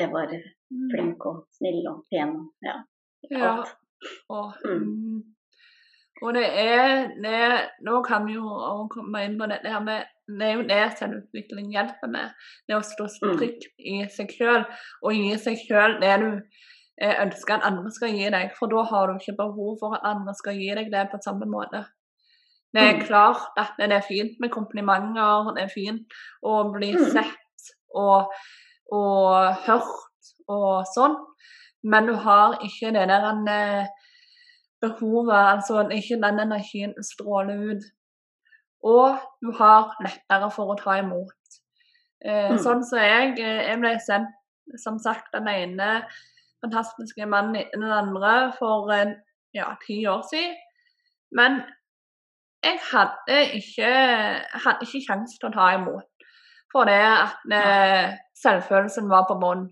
[0.00, 0.34] det var
[0.92, 2.80] flink og snill og pen og ja.
[3.30, 3.54] Ja.
[3.54, 3.76] alt.
[4.28, 5.22] Og, Mm.
[6.20, 6.26] Mm.
[6.26, 10.46] og det er det, Nå kan vi jo komme inn på dette her med det
[10.46, 12.30] er jo det selvutvikling hjelper med.
[12.68, 14.62] Det å stå strikt trygt i seg sjøl,
[15.04, 16.30] og gi seg sjøl det du
[17.02, 18.54] eh, ønsker at andre skal gi deg.
[18.56, 21.48] For da har du ikke behov for at andre skal gi deg det på samme
[21.50, 21.84] måte.
[22.74, 23.04] Det er Mm.
[23.06, 27.04] klart at det er fint med komplimenter, det er fint å bli Mm.
[27.12, 28.32] sett og,
[28.90, 31.14] og hørt og sånn,
[31.84, 33.86] men du har ikke det der eh,
[34.84, 37.84] behovet, altså ikke den energien stråler ut.
[38.84, 41.32] Og du har lettere for å ta imot.
[42.24, 42.58] Eh, Mm.
[42.58, 44.32] Sånn som jeg, eh, jeg ble sendt,
[44.82, 46.04] som sagt, den ene
[46.64, 48.88] fantastiske mannen etter den andre for
[49.54, 50.54] ja, ti år siden.
[51.32, 51.62] Men
[52.64, 53.90] jeg hadde ikke,
[54.64, 56.08] hadde ikke kjangs til å ta imot.
[56.72, 59.68] For det at eh, selvfølelsen var på bånn.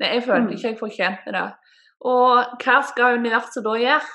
[0.00, 0.52] Jeg følte Mm.
[0.54, 1.48] ikke jeg fortjente det.
[2.06, 4.10] Og hva skal universet da gjøre?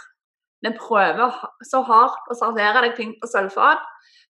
[0.64, 1.34] Det prøver
[1.68, 3.82] så hardt å servere deg ting på sølvfat,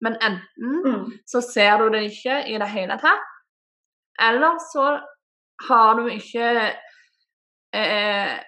[0.01, 1.09] men enten Mm.
[1.27, 3.27] så ser du det ikke i det hele tatt,
[4.21, 5.01] eller så
[5.69, 6.47] har du ikke
[7.75, 8.39] eh,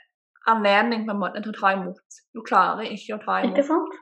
[0.46, 2.22] anledning på en måte til å ta imot.
[2.34, 3.92] Du klarer ikke å ta Ikke sant?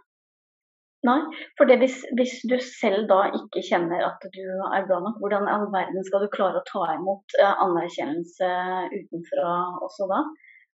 [1.09, 1.21] Nei,
[1.57, 5.49] for det hvis, hvis du selv da ikke kjenner at du er bra nok, hvordan
[5.49, 8.51] i all verden skal du klare å ta imot eh, anerkjennelse
[8.93, 10.21] utenfra også da?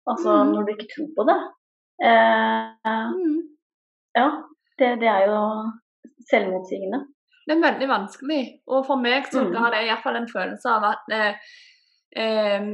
[0.08, 0.52] Altså mm.
[0.54, 1.40] når du ikke tror på det.
[2.04, 3.42] Eh, Mm.
[4.18, 4.28] ja,
[4.80, 5.42] det, det er jo
[6.30, 7.00] selvmotsigende.
[7.48, 8.42] Det er veldig vanskelig.
[8.68, 9.56] Og for meg så Mm.
[9.56, 11.34] har det iallfall en følelse av at eh,
[12.24, 12.68] eh,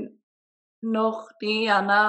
[0.84, 2.00] når de gjerne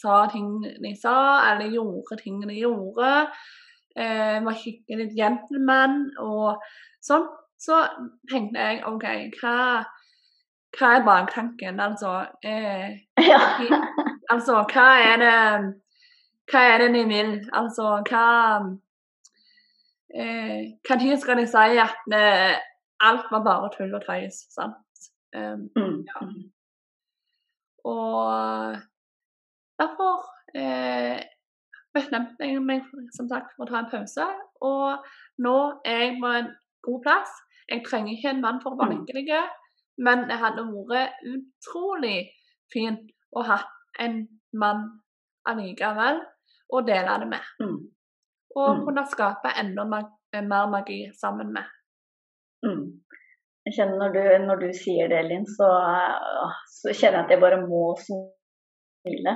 [0.00, 0.48] sa ting
[0.84, 1.16] de sa,
[1.52, 3.28] eller gjorde ting de gjorde,
[3.96, 6.60] eh, var skikkelig gentleman og
[7.02, 7.26] sånn,
[7.58, 7.80] så
[8.30, 9.04] tenkte jeg OK,
[9.40, 9.84] hva,
[10.78, 11.80] hva er baktanken?
[11.80, 12.98] Altså, eh,
[13.30, 13.40] Ja.
[14.30, 15.34] Altså hva er det
[16.50, 17.32] Hva er det de vil?
[17.52, 18.24] Altså hva
[20.14, 22.56] eh, Hva tid skal de si at eh,
[23.06, 24.40] alt var bare tull og tøys?
[24.54, 24.76] Sant?
[25.36, 26.00] Um, Mm.
[26.08, 26.20] Ja.
[27.84, 28.76] og
[29.78, 30.16] derfor
[30.58, 31.20] eh,
[31.94, 32.82] bestemte jeg meg
[33.16, 34.26] som sagt for å ta en pause.
[34.60, 35.06] Og
[35.38, 35.54] nå
[35.86, 36.50] er jeg på en
[36.86, 37.30] god plass.
[37.70, 39.06] Jeg trenger ikke en mann for å være Mm.
[39.06, 39.44] lykkelig,
[39.98, 42.18] men det hadde vært utrolig
[42.72, 43.58] fint å ha
[44.00, 44.20] en
[44.56, 44.86] mann
[45.48, 46.20] allikevel
[46.70, 47.50] å dele det med.
[47.62, 47.78] Mm.
[48.56, 48.84] Og Mm.
[48.86, 51.66] kunne skape enda mag mer magi sammen med.
[52.66, 53.00] Mm.
[53.66, 55.68] Jeg kjenner når du, når du sier det, Linn, så,
[56.70, 59.34] så kjenner jeg at jeg bare må smile.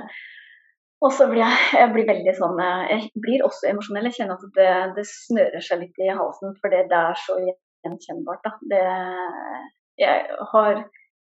[1.03, 4.07] Og så blir jeg, jeg blir veldig sånn øh, Jeg blir også emosjonell.
[4.09, 7.35] Jeg kjenner at det, det snører seg litt i halsen, for det, det er så
[7.43, 8.47] gjenkjennbart.
[8.47, 8.55] Da.
[8.71, 8.83] Det,
[10.01, 10.85] jeg har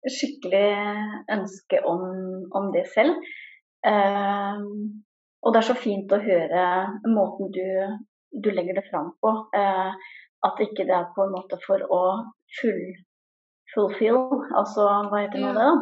[0.07, 0.69] skikkelig
[1.35, 2.03] ønske om,
[2.55, 3.19] om det selv.
[3.87, 4.63] Eh,
[5.43, 6.63] og det er så fint å høre
[7.11, 7.67] måten du,
[8.43, 9.35] du legger det fram på.
[9.57, 9.93] Eh,
[10.47, 12.03] at ikke det er på en måte for å
[12.61, 12.83] full,
[13.75, 14.21] fullfill,
[14.59, 15.55] altså hva heter nå Ja.
[15.57, 15.73] det da?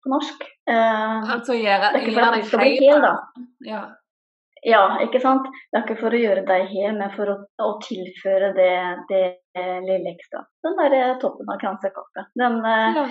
[0.00, 0.44] På norsk.
[0.68, 3.14] Eh, Altså gjøre, gjøre deg hel, da.
[3.68, 3.80] Ja.
[4.62, 5.46] Ja, ikke sant.
[5.70, 8.72] Det er ikke for å gjøre deg hel, men for å, å tilføre det,
[9.08, 9.22] det
[9.86, 10.42] lille ekstra.
[10.66, 12.26] Den der toppen av kransekaka.
[12.38, 13.04] Den, eh, ja.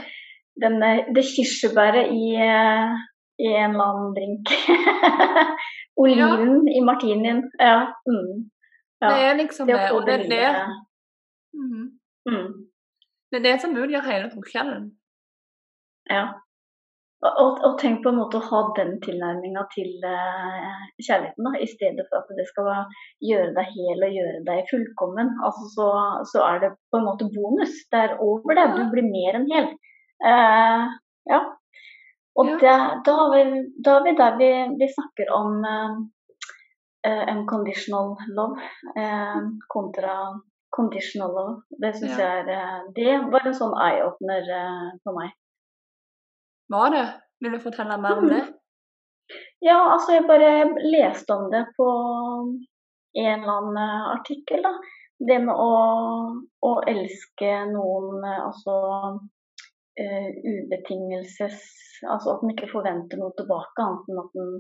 [0.62, 2.94] den, eh, det kirsebæret i, eh,
[3.42, 4.54] i en eller annen drink.
[6.04, 7.42] Oliven i martinien.
[7.58, 7.96] Ja.
[8.06, 8.46] Mm.
[9.02, 9.10] ja.
[9.10, 9.90] Det er liksom Det det.
[9.96, 10.78] Og det er det,
[11.54, 11.86] Mhm.
[12.30, 12.70] mm.
[13.32, 14.92] det, er det som utgjør hele forskjellen.
[16.10, 16.28] Ja.
[17.20, 21.68] Og, og, tenk på en måte å ha den tilnærminga til uh, kjærligheten, da, i
[21.68, 22.70] stedet for at det skal
[23.28, 25.34] gjøre deg hel og gjøre deg fullkommen.
[25.44, 25.88] Altså, så,
[26.32, 27.76] så er det på en måte bonus.
[27.92, 28.70] Det er over det.
[28.78, 29.68] Du blir mer enn hel.
[30.24, 30.88] Uh,
[31.32, 31.42] ja.
[32.40, 32.56] Og Ja.
[32.62, 38.64] det, da, har vi, da har vi der vi, vi snakker om uh, unconditional love
[39.68, 40.16] kontra
[40.76, 41.62] conditional love.
[41.84, 42.26] Det syns Ja.
[42.26, 45.32] jeg er Det var en sånn eye-opener eh, for meg.
[46.70, 47.06] Var det?
[47.40, 48.44] Vil du fortelle mer om det?
[49.60, 50.52] Ja, altså jeg bare
[50.86, 51.88] leste om det på
[53.20, 54.74] en eller annen eh, artikkel, da.
[55.20, 55.72] Det med å,
[56.64, 58.76] å elske noen, eh, altså
[60.00, 61.60] uh, ubetingelses
[62.08, 64.54] Altså at man ikke forventer noe tilbake, annet enn at man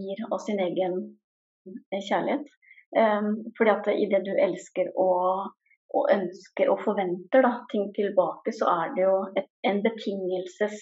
[0.00, 0.94] gir av sin egen
[1.92, 2.46] kjærlighet.
[2.96, 5.50] Um, fordi at i det du elsker og,
[5.96, 10.76] og ønsker og forventer da, ting tilbake, så er det jo et, en betingelses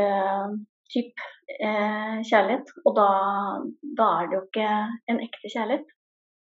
[0.00, 0.54] eh,
[0.92, 1.28] type
[1.58, 2.72] eh, kjærlighet.
[2.86, 3.08] Og da,
[4.00, 4.70] da, er det jo ikke
[5.12, 5.94] en ekte kjærlighet.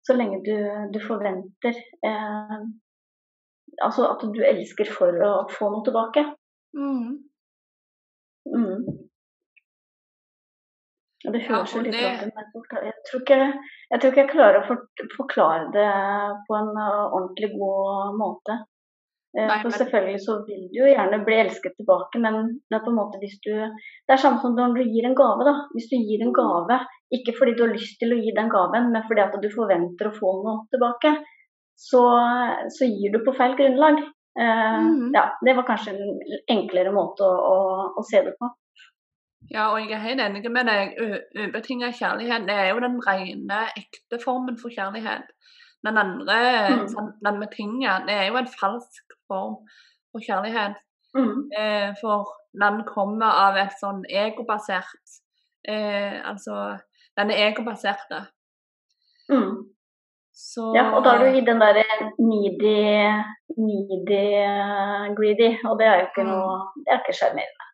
[0.07, 0.57] Så lenge du,
[0.95, 1.77] du forventer
[2.11, 2.61] eh,
[3.85, 6.25] Altså at du elsker for å få noe tilbake.
[6.75, 7.11] Mm.
[8.51, 9.08] Mm.
[11.25, 12.51] Det høres jo litt rart ut, men jeg
[13.11, 13.39] tror, ikke,
[13.91, 14.77] jeg tror ikke jeg klarer å
[15.17, 15.87] forklare det
[16.47, 18.59] på en eh, ordentlig god måte.
[19.37, 22.39] Eh, Nei, for Selvfølgelig så vil du jo gjerne bli elsket tilbake, men
[22.71, 25.19] det er på en måte hvis du Det er samme som når du gir en
[25.19, 25.57] gave, da.
[25.75, 26.79] Hvis du gir en gave,
[27.19, 30.09] ikke fordi du har lyst til å gi den gaven, men fordi at du forventer
[30.09, 31.17] å få noe tilbake,
[31.79, 32.05] så,
[32.75, 34.01] så gir du på feil grunnlag.
[34.39, 35.11] Uh, mm.
[35.17, 36.19] Ja, det var kanskje en
[36.53, 37.61] enklere måte å, å,
[37.99, 38.51] å, se det på.
[39.51, 40.97] Ja, og jeg er helt enig med deg.
[41.39, 45.31] Ubetinget kjærlighet det er jo den rene, ekte formen for kjærlighet.
[45.87, 46.39] Den andre,
[46.75, 46.89] mm.
[46.91, 49.61] sånn, den betinget, det er jo en falsk form
[50.11, 50.77] for kjærlighet.
[51.17, 51.47] Mm.
[51.59, 55.15] Eh, for den kommer av et sånn egobasert
[55.65, 56.77] eh, Altså,
[57.17, 58.27] den er egobaserte.
[59.33, 59.71] Mm.
[60.35, 60.69] Så...
[60.77, 61.87] Ja, og da er du i den derre
[62.23, 62.75] needy,
[63.59, 64.21] needy,
[65.19, 66.35] greedy, og det er jo ikke mm.
[66.35, 67.71] noe Det er ikke sjarmerende.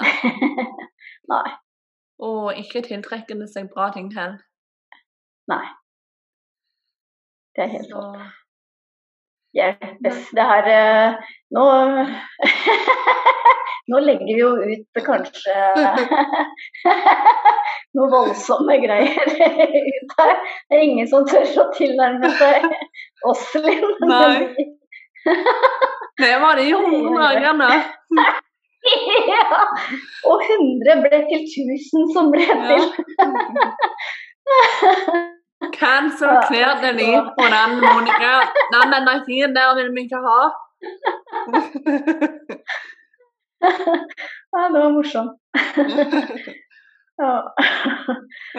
[0.00, 0.12] Nei.
[1.30, 1.48] Nei.
[2.22, 4.36] Og ikke tiltrekkende seg bra ting til.
[5.50, 5.64] Nei.
[7.56, 8.38] Det er helt sant.
[9.52, 10.20] Hjelpes.
[10.32, 11.64] Det her eh, Nå
[13.92, 15.54] Nå legger vi jo ut kanskje
[17.98, 19.32] noe voldsomme greier
[19.98, 20.36] ut her.
[20.70, 22.68] Det er ingen som tør å tilnærme seg
[23.28, 24.06] oss, Linn.
[24.06, 24.70] Nei.
[26.22, 27.26] Det var de hundre
[29.32, 29.58] Ja.
[30.26, 32.82] Og 100 ble til 1000 som ble til.
[35.76, 36.34] Cancel
[36.82, 38.32] den liv på den, Monica.
[38.74, 40.40] Den energien der vil vi ikke ha.
[44.52, 45.32] ja, det var morsomt.
[47.22, 47.34] ja.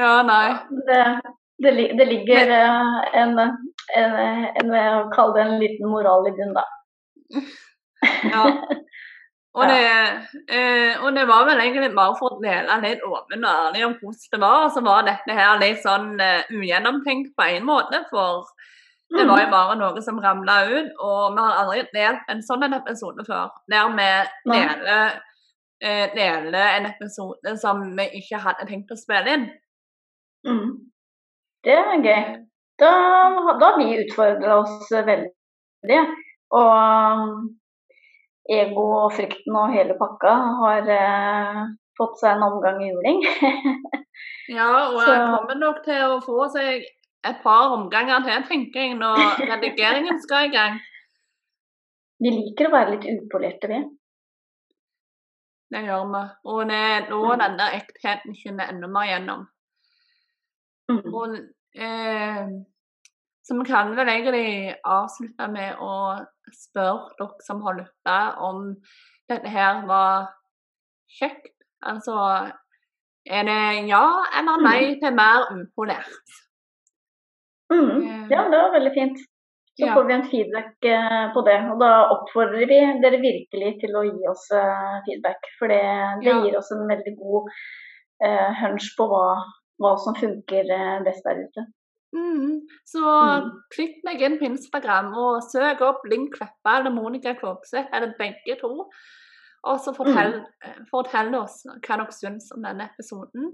[0.03, 0.47] ja, nei.
[0.87, 1.01] Det,
[1.63, 3.51] det, det ligger eh, en, en,
[3.99, 6.65] en, en Kall det en liten moral i bunnen, da.
[8.31, 8.43] ja.
[9.53, 9.81] Og det,
[10.49, 13.91] eh, og det, var vel egentlig bare for å dele litt åpen og ærlig om
[13.99, 14.63] hvordan det var.
[14.65, 18.49] Og så var dette her litt sånn uh, ugjennomtenkt på en måte, for
[19.13, 19.53] det var jo mm.
[19.53, 20.89] bare noe som ramla ut.
[20.97, 24.09] Og vi har aldri delt en sånn episode før, der vi
[24.49, 25.21] deler,
[25.85, 29.49] uh, deler en episode som vi ikke hadde tenkt å spille inn.
[30.49, 30.69] Mm.
[31.63, 32.37] Det er gøy.
[32.81, 32.93] Da,
[33.61, 36.05] da har vi utfordra oss veldig.
[36.57, 37.51] Og
[38.49, 40.33] ego og frykten og hele pakka
[40.63, 41.61] har eh,
[41.97, 43.21] fått seg en omgang i juling.
[44.57, 46.83] ja, og jeg kommer nok til å få seg
[47.23, 49.21] et par omganger til, tenker jeg, når
[49.51, 50.79] redigeringen skal i gang.
[52.23, 53.81] Vi liker å være litt upolerte, vi.
[55.73, 56.21] Det gjør vi.
[56.51, 57.39] Og det er nå mm.
[57.41, 59.47] den der ektheten skinner enda mer gjennom.
[60.91, 60.99] Mm.
[61.09, 61.37] Og,
[61.79, 62.43] eh,
[63.43, 65.93] så vi kan vel egentlig avslutte med å
[66.55, 68.69] spørre dere som har lytta, om
[69.31, 70.29] dette her var
[71.19, 71.51] kjekt.
[71.83, 72.15] Altså
[73.23, 74.05] er det ja
[74.39, 74.95] eller nei mm.
[75.01, 76.33] til mer upolert?
[77.71, 78.01] Mm.
[78.03, 79.21] Eh, ja, det var veldig fint.
[79.73, 79.93] Så ja.
[79.95, 81.59] får vi en feedback eh, på det.
[81.73, 85.47] Og da oppfordrer vi dere virkelig til å gi oss eh, feedback.
[85.59, 85.81] For det,
[86.21, 86.41] det ja.
[86.43, 87.47] gir oss en veldig god
[88.23, 89.25] uh, hunch på hva,
[89.81, 90.69] hva som funker
[91.07, 91.65] best der ute.
[92.13, 92.61] Mm.
[92.85, 93.49] Så mm.
[93.73, 98.57] klikk meg inn på Instagram og søk opp Linn Kleppa eller Monica Kvågseth eller begge
[98.61, 98.73] to.
[99.63, 100.85] Og så fortell, mm.
[100.91, 103.53] fortell, oss hva dere syns om denne episoden.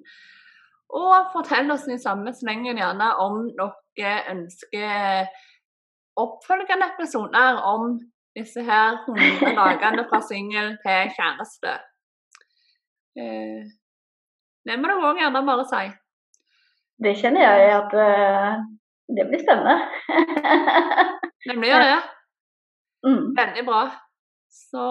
[0.99, 5.29] Og fortell oss i samme slengen gjerne om dere ønsker
[6.19, 7.93] oppfølgende episoder om
[8.35, 11.75] disse her 100 dagene fra singel til kjæreste.
[13.19, 13.69] Eh,
[14.67, 15.85] det må dere òg gjerne bare si
[17.03, 18.59] det kjenner jeg at uh,
[19.17, 19.77] det blir spennende.
[21.47, 21.97] det blir det.
[23.07, 23.23] Mm.
[23.37, 23.81] Veldig bra.
[24.49, 24.85] Så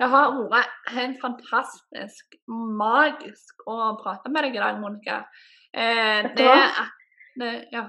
[0.00, 2.38] det har vært helt fantastisk,
[2.80, 5.22] magisk å prate med deg i dag, Monica.
[5.72, 6.50] Eh, det,
[7.40, 7.86] det, ja.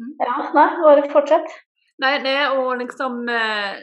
[0.00, 0.12] Mm.
[0.20, 0.36] ja.
[0.56, 1.48] Nei, bare fortsett.
[2.00, 3.80] Nei, det å liksom eh,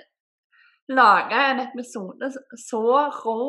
[0.93, 2.31] lage en episode
[2.61, 2.85] så
[3.23, 3.41] rå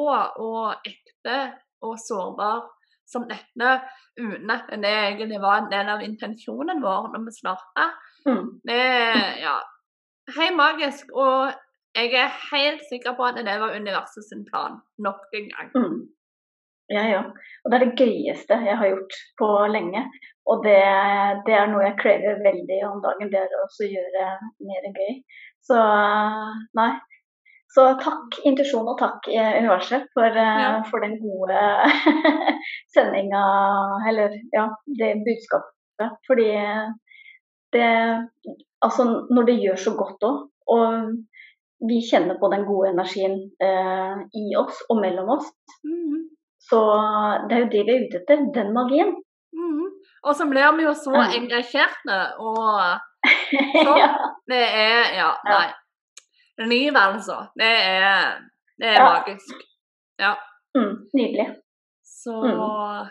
[0.44, 1.38] og ekte
[1.84, 2.66] og sårbar
[3.08, 3.70] som dette,
[4.18, 7.88] uten at det egentlig var en del av intensjonen vår når vi starta.
[8.28, 8.44] Mm.
[8.68, 8.82] Det
[9.44, 9.56] ja,
[10.36, 11.10] helt magisk.
[11.16, 11.50] Og
[11.96, 15.74] jeg er helt sikker på at det var universet sin plan nok en gang.
[15.74, 15.98] Mm.
[16.88, 17.34] Jeg ja, òg.
[17.64, 20.06] Og det er det gøyeste jeg har gjort på lenge.
[20.48, 20.80] Og det,
[21.44, 24.28] det er noe jeg krever veldig om dagen, det er å gjøre
[24.64, 25.18] mer gøy.
[25.68, 25.80] Så
[26.78, 26.92] nei.
[27.74, 30.82] Så takk intuisjon og takk universet for, eh, Ja.
[30.90, 31.58] for den gode
[32.94, 33.42] sendinga,
[34.08, 36.16] eller ja, det budskapet.
[36.26, 36.48] Fordi
[37.72, 37.88] det
[38.82, 39.04] Altså
[39.34, 40.36] når det gjør så godt òg,
[40.70, 41.08] og
[41.88, 45.48] vi kjenner på den gode energien eh, i oss og mellom oss,
[45.84, 46.28] Mhm.
[46.68, 46.78] så
[47.48, 48.44] det er jo det vi er ute etter.
[48.54, 49.10] Den magien.
[49.52, 49.84] Mhm.
[50.24, 51.34] Og så blir vi jo så Mm.
[51.42, 52.98] engasjerte, og
[53.84, 54.08] Så ja.
[54.48, 55.58] det er Ja, Ja.
[55.58, 55.72] nei.
[56.58, 57.46] Livet, altså.
[57.56, 58.40] Det er,
[58.78, 59.08] det er Ja.
[59.12, 59.54] magisk.
[60.18, 60.34] Ja.
[60.74, 61.48] mm, nydelig.
[62.04, 63.10] Så Mm.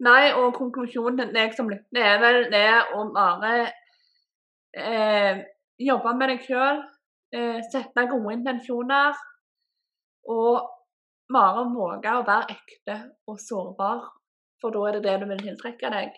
[0.00, 3.72] Nei, og konklusjonen til deg som lytter, det er vel det å bare
[4.74, 5.42] eh,
[5.78, 6.78] jobbe med deg sjøl,
[7.34, 9.12] eh, sette gode intensjoner,
[10.28, 10.70] og
[11.32, 12.96] bare våge å være ekte
[13.28, 14.00] og sårbar,
[14.60, 16.12] for da er det det du vil tiltrekke deg.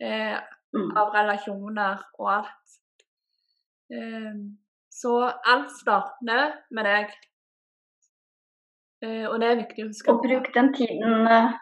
[0.00, 0.38] Eh,
[0.74, 0.90] Mm.
[0.96, 2.68] av relasjoner og alt.
[3.90, 4.34] Eh,
[4.98, 5.12] så
[5.46, 7.12] alt starter med deg.
[9.04, 11.52] Eh, og det er viktig å huske Og bruk den tiden eh,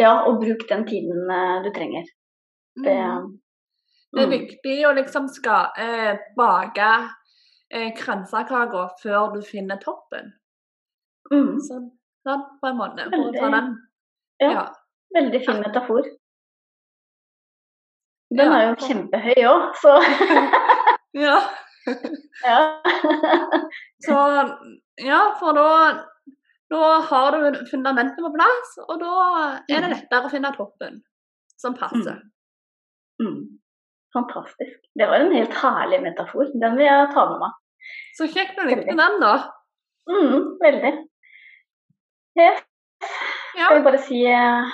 [0.00, 2.04] Ja, og bruk den tiden eh, du trenger.
[2.84, 3.30] Det, Mm.
[4.12, 6.88] Det er mm, viktig å liksom skal eh, bake
[7.72, 10.34] eh, kransekaker før du finner toppen.
[11.32, 11.86] mm, Sånn,
[12.28, 13.06] sånn på en måte.
[13.08, 13.52] For å ta Veldig.
[13.56, 13.70] den.
[14.44, 14.50] Ja.
[14.52, 14.64] Ja.
[15.16, 16.04] veldig fin metafor.
[18.32, 18.58] Den Ja.
[18.58, 19.96] er jo kjempehøy òg, så
[21.24, 21.38] ja.
[22.46, 22.60] Ja.
[24.06, 24.18] Så
[25.02, 25.68] ja, for da
[26.72, 29.14] da har du fundamentet på plass, og da
[29.68, 29.92] er det Mm.
[29.92, 31.02] lettere å finne toppen
[31.60, 32.22] som passer.
[33.20, 33.58] Mm.
[34.16, 34.78] Fantastisk.
[34.96, 36.48] Det var en helt herlig metafor.
[36.62, 37.58] Den vil jeg ta med meg.
[38.16, 39.34] Så kjekt du likte den, da.
[40.08, 40.94] Mm, veldig.
[42.40, 42.64] Yes.
[43.58, 43.66] Ja.
[43.68, 44.72] Skal vi bare si eh,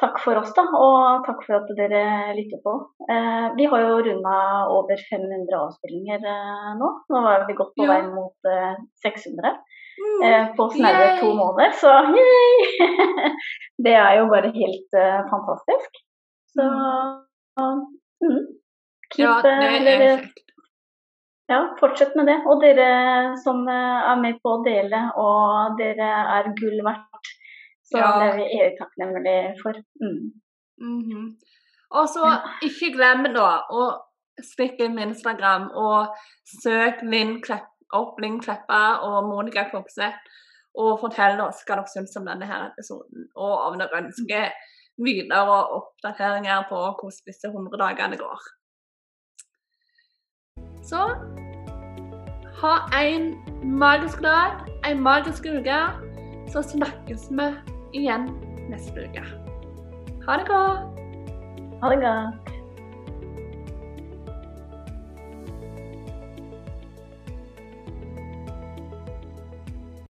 [0.00, 0.64] takk for oss, da.
[0.76, 2.02] Og takk for at dere
[2.36, 2.74] lytter på.
[3.10, 4.36] Eh, vi har jo runda
[4.72, 6.90] over 500 avspillinger eh, nå.
[7.12, 7.92] Nå var vi godt på Ja.
[7.94, 9.58] vei mot eh, 600
[10.00, 10.22] Mm.
[10.24, 11.70] eh, på snaue to måneder.
[11.76, 12.86] Så yay!
[13.84, 15.98] det er jo bare helt eh, fantastisk.
[16.54, 16.68] Så
[17.60, 18.46] mm.
[19.10, 20.24] Keep, Ja, det eh, er
[21.50, 22.38] ja, fortsett med det.
[22.46, 27.32] Og dere som er med på å dele, og dere er gull verdt.
[27.90, 28.10] Så Ja.
[28.20, 29.74] det er vi evig takknemlige for.
[30.02, 30.32] Mm.
[30.78, 31.36] Mhm.
[31.90, 32.24] Og så
[32.62, 33.82] ikke glem da å
[34.42, 36.14] stikke inn med Instagram og
[36.62, 40.18] søk Linn Klepp, opp Linn Kleppa og Monica Kopseth.
[40.78, 44.52] Og fortell oss hva dere syns om denne her episoden, og om dere ønsker
[45.02, 48.40] videre oppdateringer på hvordan disse 100 dagene går.
[50.86, 51.02] Så
[52.60, 53.34] ha en
[53.64, 55.80] magisk dag, en magisk uke.
[56.52, 57.48] Så snakkes vi
[57.92, 58.28] igjen
[58.70, 59.24] neste uke.
[60.26, 61.00] Ha det godt.
[61.82, 62.59] Ha det godt.